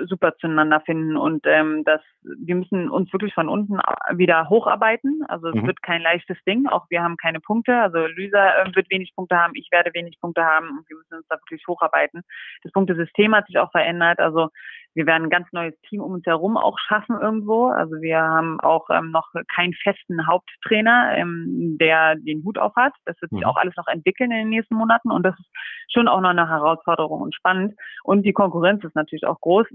[0.06, 3.80] super zueinander finden und ähm, dass wir müssen uns wirklich von unten
[4.16, 5.24] wieder hocharbeiten.
[5.28, 5.68] Also es mhm.
[5.68, 6.68] wird kein leichtes Ding.
[6.68, 7.76] Auch wir haben keine Punkte.
[7.76, 11.16] Also Luisa äh, wird wenig Punkte haben, ich werde wenig Punkte haben und wir müssen
[11.16, 12.22] uns da wirklich hocharbeiten.
[12.64, 14.20] Das Punktesystem hat sich auch verändert.
[14.20, 14.50] Also
[14.96, 17.68] wir werden ein ganz neues Team um uns herum auch schaffen irgendwo.
[17.68, 22.94] Also wir haben auch ähm, noch keinen festen Haupttrainer, ähm, der den Hut auf hat.
[23.06, 23.46] Das wird sich mhm.
[23.46, 25.50] auch alles noch entwickeln in den nächsten Monaten und das ist
[25.92, 27.76] schon auch noch eine Herausforderung und spannend.
[28.04, 29.68] Und die Konkurrenz ist natürlich auch groß.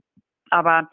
[0.50, 0.88] Aber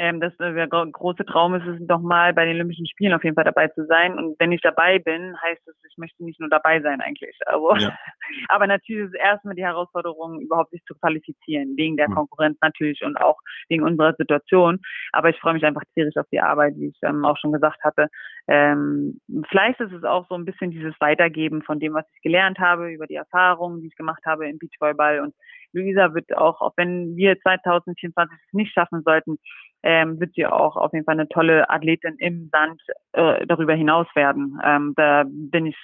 [0.00, 3.34] ähm, das äh, der große Traum ist es nochmal bei den Olympischen Spielen auf jeden
[3.34, 4.18] Fall dabei zu sein.
[4.18, 7.36] Und wenn ich dabei bin, heißt es, ich möchte nicht nur dabei sein eigentlich.
[7.44, 7.94] Also, ja.
[8.48, 12.14] aber natürlich ist es erstmal die Herausforderung, überhaupt sich zu qualifizieren, wegen der mhm.
[12.14, 13.36] Konkurrenz natürlich und auch
[13.68, 14.78] wegen unserer Situation.
[15.12, 17.84] Aber ich freue mich einfach tierisch auf die Arbeit, wie ich ähm, auch schon gesagt
[17.84, 18.08] hatte.
[18.48, 19.20] Ähm,
[19.50, 22.90] vielleicht ist es auch so ein bisschen dieses Weitergeben von dem, was ich gelernt habe,
[22.90, 25.34] über die Erfahrungen, die ich gemacht habe im Beachvolleyball und
[25.72, 29.38] Luisa wird auch, auch wenn wir 2024 es nicht schaffen sollten,
[29.82, 32.80] ähm, wird sie auch auf jeden Fall eine tolle Athletin im Sand
[33.12, 34.60] äh, darüber hinaus werden.
[34.64, 35.76] Ähm, da bin ich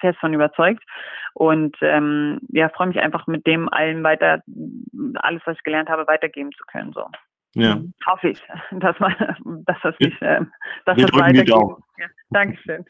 [0.00, 0.82] fest von überzeugt
[1.34, 4.42] und ähm, ja freue mich einfach mit dem allen weiter
[5.16, 7.04] alles was ich gelernt habe weitergeben zu können so
[7.54, 7.80] ja.
[8.06, 9.14] Hoffe ich, dass, man,
[9.66, 10.40] dass das nicht, äh,
[10.86, 11.48] dass Wir das weitergeht.
[11.48, 12.84] Ja, Dankeschön.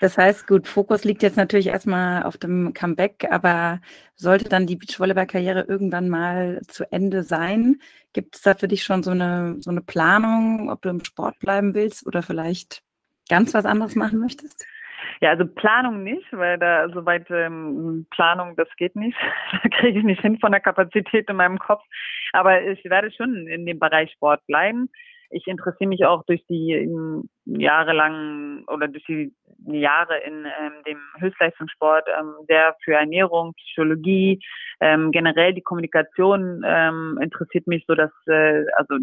[0.00, 3.80] Das heißt, gut, Fokus liegt jetzt natürlich erstmal auf dem Comeback, aber
[4.16, 7.78] sollte dann die Beachvolleyball-Karriere irgendwann mal zu Ende sein,
[8.12, 11.38] gibt es da für dich schon so eine, so eine Planung, ob du im Sport
[11.38, 12.82] bleiben willst oder vielleicht
[13.28, 14.66] ganz was anderes machen möchtest?
[15.20, 19.16] Ja, also Planung nicht, weil da soweit ähm, Planung, das geht nicht.
[19.62, 21.82] da kriege ich nicht hin von der Kapazität in meinem Kopf.
[22.32, 24.88] Aber ich werde schon in dem Bereich Sport bleiben.
[25.30, 26.88] ich interessiere mich auch durch die
[27.44, 29.32] jahrelangen oder durch die
[29.66, 34.40] Jahre in ähm, dem Höchstleistungssport ähm, sehr für Ernährung, Psychologie,
[34.80, 38.96] ähm, generell die Kommunikation ähm, interessiert mich so, dass äh, also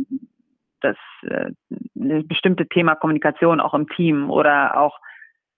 [0.82, 1.52] das äh,
[1.94, 5.00] bestimmte Thema Kommunikation auch im Team oder auch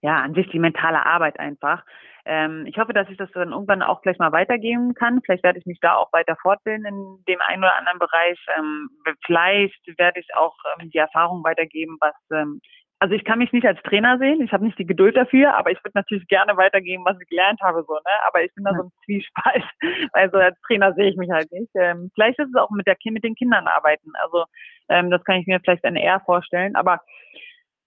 [0.03, 1.83] ja an sich die mentale Arbeit einfach.
[2.25, 5.21] Ähm, ich hoffe, dass ich das dann irgendwann auch gleich mal weitergeben kann.
[5.25, 8.39] Vielleicht werde ich mich da auch weiter fortbilden in dem einen oder anderen Bereich.
[8.57, 8.89] Ähm,
[9.25, 12.61] vielleicht werde ich auch ähm, die Erfahrung weitergeben, was ähm,
[12.99, 15.71] also ich kann mich nicht als Trainer sehen, ich habe nicht die Geduld dafür, aber
[15.71, 18.15] ich würde natürlich gerne weitergeben, was ich gelernt habe, so, ne?
[18.25, 19.65] Aber ich bin da so ein Zwiespalt.
[20.13, 21.71] Also als Trainer sehe ich mich halt nicht.
[21.75, 24.13] Ähm, vielleicht ist es auch mit der mit den Kindern arbeiten.
[24.21, 24.45] Also
[24.87, 26.77] ähm, das kann ich mir vielleicht dann eher vorstellen.
[26.77, 27.01] Aber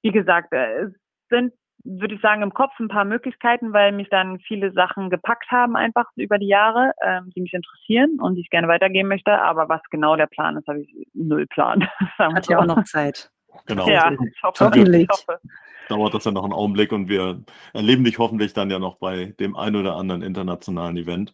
[0.02, 0.92] wie gesagt, äh, es
[1.30, 1.54] sind
[1.86, 5.76] würde ich sagen, im Kopf ein paar Möglichkeiten, weil mich dann viele Sachen gepackt haben,
[5.76, 9.40] einfach über die Jahre, ähm, die mich interessieren und die ich gerne weitergeben möchte.
[9.40, 11.88] Aber was genau der Plan ist, habe ich null Plan.
[12.18, 13.30] Hat ja auch noch Zeit.
[13.66, 13.88] Genau.
[13.88, 15.02] Ja, ich hoffe, Hoffentlich.
[15.02, 15.40] ich hoffe.
[15.88, 17.40] Dauert das ja noch einen Augenblick und wir
[17.72, 21.32] erleben dich hoffentlich dann ja noch bei dem einen oder anderen internationalen Event.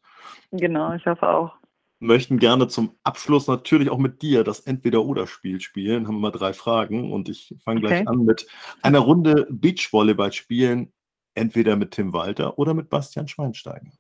[0.51, 1.57] Genau, ich hoffe auch.
[2.03, 6.09] Möchten gerne zum Abschluss natürlich auch mit dir das Entweder-Oder-Spiel spielen.
[6.09, 8.09] Haben wir mal drei Fragen und ich fange gleich Okay.
[8.09, 8.47] an mit
[8.83, 10.93] einer Runde Beachvolleyball spielen.
[11.35, 13.93] Entweder mit Tim Walter oder mit Bastian Schweinsteiger.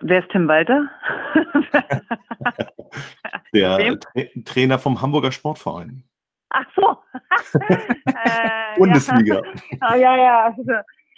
[0.00, 0.88] Wer ist Tim Walter?
[3.52, 4.00] Der Wem?
[4.00, 6.04] Tra Trainer vom Hamburger Sportverein.
[6.50, 6.96] Ach so.
[7.64, 9.42] äh, Bundesliga.
[9.44, 10.16] Ja, ah, ja.
[10.16, 10.56] ja.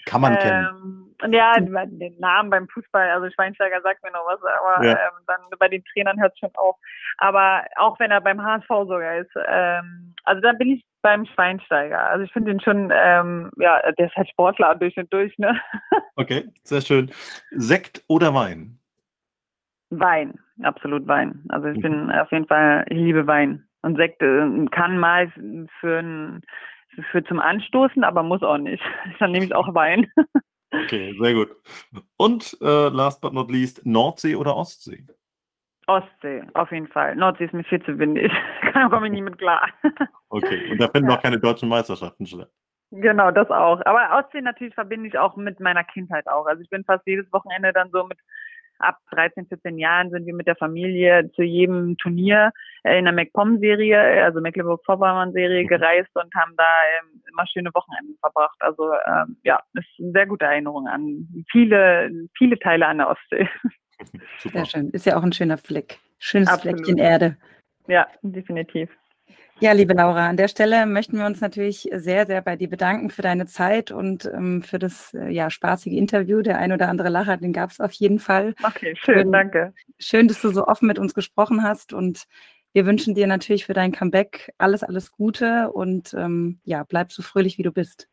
[0.06, 0.66] Kann man kennen.
[0.66, 4.92] Ähm, und ja, den Namen beim Fußball, also Schweinsteiger sagt mir noch was, aber Ja.
[4.92, 6.76] ähm, dann bei den Trainern hört es schon auf.
[7.18, 12.00] Aber auch wenn er beim HSV sogar ist, ähm, also da bin ich beim Schweinsteiger.
[12.00, 15.60] Also ich finde ihn schon, ähm, ja, der ist halt Sportler durch und durch, ne?
[16.16, 17.10] Okay, sehr schön.
[17.50, 18.78] Sekt oder Wein?
[19.90, 21.44] Wein, absolut Wein.
[21.50, 21.82] Also ich Mhm.
[21.82, 23.68] bin auf jeden Fall, ich liebe Wein.
[23.82, 25.30] Und Sekt äh, kann mal
[25.80, 26.40] für,
[27.12, 28.82] für zum Anstoßen, aber muss auch nicht.
[29.20, 30.10] Dann nehme ich auch Wein.
[30.72, 31.50] Okay, sehr gut.
[32.16, 35.04] Und äh, last but not least, Nordsee oder Ostsee?
[35.86, 37.14] Ostsee, auf jeden Fall.
[37.16, 38.32] Nordsee ist mir viel zu windig.
[38.74, 39.68] Da komme ich nie mit klar.
[40.28, 41.16] Okay, und da finden Ja.
[41.16, 42.50] auch keine deutschen Meisterschaften statt.
[42.90, 43.80] Genau, das auch.
[43.86, 46.46] Aber Ostsee natürlich verbinde ich auch mit meiner Kindheit auch.
[46.46, 48.18] Also ich bin fast jedes Wochenende dann so mit
[48.78, 52.52] ab 13, 14 Jahren sind wir mit der Familie zu jedem Turnier
[52.84, 56.64] äh, in der MacPom-Serie, also Mecklenburg-Vorpommern-Serie gereist und haben da
[57.00, 58.56] ähm, immer schöne Wochenenden verbracht.
[58.60, 63.48] Also ähm, ja, ist eine sehr gute Erinnerung an viele, viele Teile an der Ostsee.
[64.38, 64.58] Super.
[64.58, 64.90] Sehr schön.
[64.90, 65.98] Ist ja auch ein schöner Fleck.
[66.18, 66.78] Schönes Absolut.
[66.78, 67.36] Fleckchen Erde.
[67.88, 68.90] Ja, definitiv.
[69.58, 73.08] Ja, liebe Laura, an der Stelle möchten wir uns natürlich sehr, sehr bei dir bedanken
[73.08, 76.42] für deine Zeit und ähm, für das äh, ja, spaßige Interview.
[76.42, 78.54] Der ein oder andere Lacher, den gab es auf jeden Fall.
[78.62, 79.32] Okay, schön, Schön.
[79.32, 79.72] danke.
[79.98, 82.24] Schön, dass du so offen mit uns gesprochen hast und
[82.74, 87.22] wir wünschen dir natürlich für dein Comeback alles, alles Gute und ähm, ja, bleib so
[87.22, 88.10] fröhlich, wie du bist.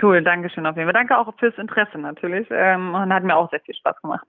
[0.00, 0.92] Cool, danke schön auf jeden Fall.
[0.92, 2.46] Danke auch fürs Interesse natürlich.
[2.52, 4.28] Ähm, und hat mir auch sehr viel Spaß gemacht.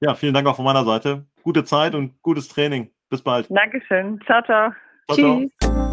[0.00, 1.26] Ja, vielen Dank auch von meiner Seite.
[1.44, 2.90] Gute Zeit und gutes Training.
[3.08, 3.46] Bis bald.
[3.50, 4.20] Dankeschön.
[4.26, 4.72] Ciao, ciao.
[5.10, 5.50] Tschüss.
[5.60, 5.83] Ciao.